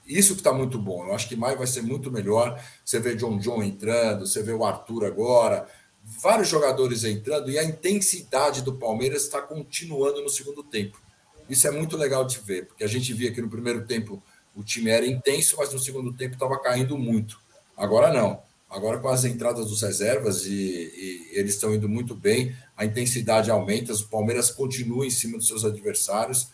[0.06, 1.06] Isso que está muito bom.
[1.06, 2.60] Eu acho que maio vai ser muito melhor.
[2.84, 5.68] Você vê John John entrando, você vê o Arthur agora,
[6.04, 11.00] vários jogadores entrando e a intensidade do Palmeiras está continuando no segundo tempo.
[11.48, 14.22] Isso é muito legal de ver, porque a gente via que no primeiro tempo
[14.54, 17.40] o time era intenso, mas no segundo tempo estava caindo muito.
[17.76, 18.42] Agora não.
[18.72, 23.50] Agora com as entradas dos reservas e, e eles estão indo muito bem, a intensidade
[23.50, 26.48] aumenta, o Palmeiras continua em cima dos seus adversários.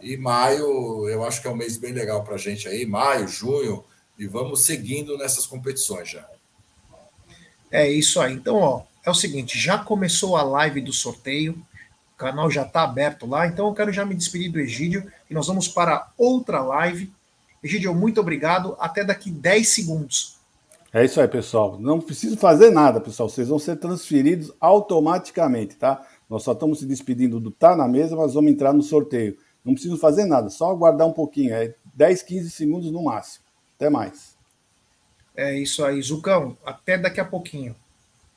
[0.00, 3.26] E maio, eu acho que é um mês bem legal para a gente aí, maio,
[3.26, 3.84] junho,
[4.18, 6.28] e vamos seguindo nessas competições já.
[7.70, 8.34] É isso aí.
[8.34, 11.54] Então, ó, é o seguinte, já começou a live do sorteio,
[12.14, 15.34] o canal já está aberto lá, então eu quero já me despedir do Egídio e
[15.34, 17.10] nós vamos para outra live.
[17.62, 18.76] Egídio, muito obrigado.
[18.78, 20.41] Até daqui 10 segundos.
[20.92, 21.80] É isso aí, pessoal.
[21.80, 23.28] Não preciso fazer nada, pessoal.
[23.28, 26.06] Vocês vão ser transferidos automaticamente, tá?
[26.28, 29.38] Nós só estamos se despedindo do Tá na Mesa, mas vamos entrar no sorteio.
[29.64, 31.54] Não preciso fazer nada, só aguardar um pouquinho.
[31.54, 33.44] É 10, 15 segundos no máximo.
[33.76, 34.36] Até mais.
[35.34, 36.58] É isso aí, Zucão.
[36.64, 37.74] Até daqui a pouquinho.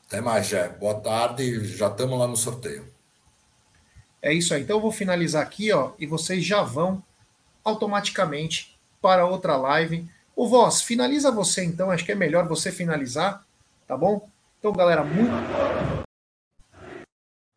[0.07, 0.69] Até mais, Jé.
[0.69, 1.65] Boa tarde.
[1.65, 2.85] Já estamos lá no sorteio.
[4.21, 4.61] É isso aí.
[4.61, 7.03] Então eu vou finalizar aqui, ó, e vocês já vão
[7.63, 10.09] automaticamente para outra live.
[10.35, 11.89] O Voz, finaliza você então.
[11.89, 13.45] Acho que é melhor você finalizar,
[13.87, 14.29] tá bom?
[14.59, 15.31] Então, galera, muito.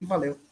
[0.01, 0.48] E valeu.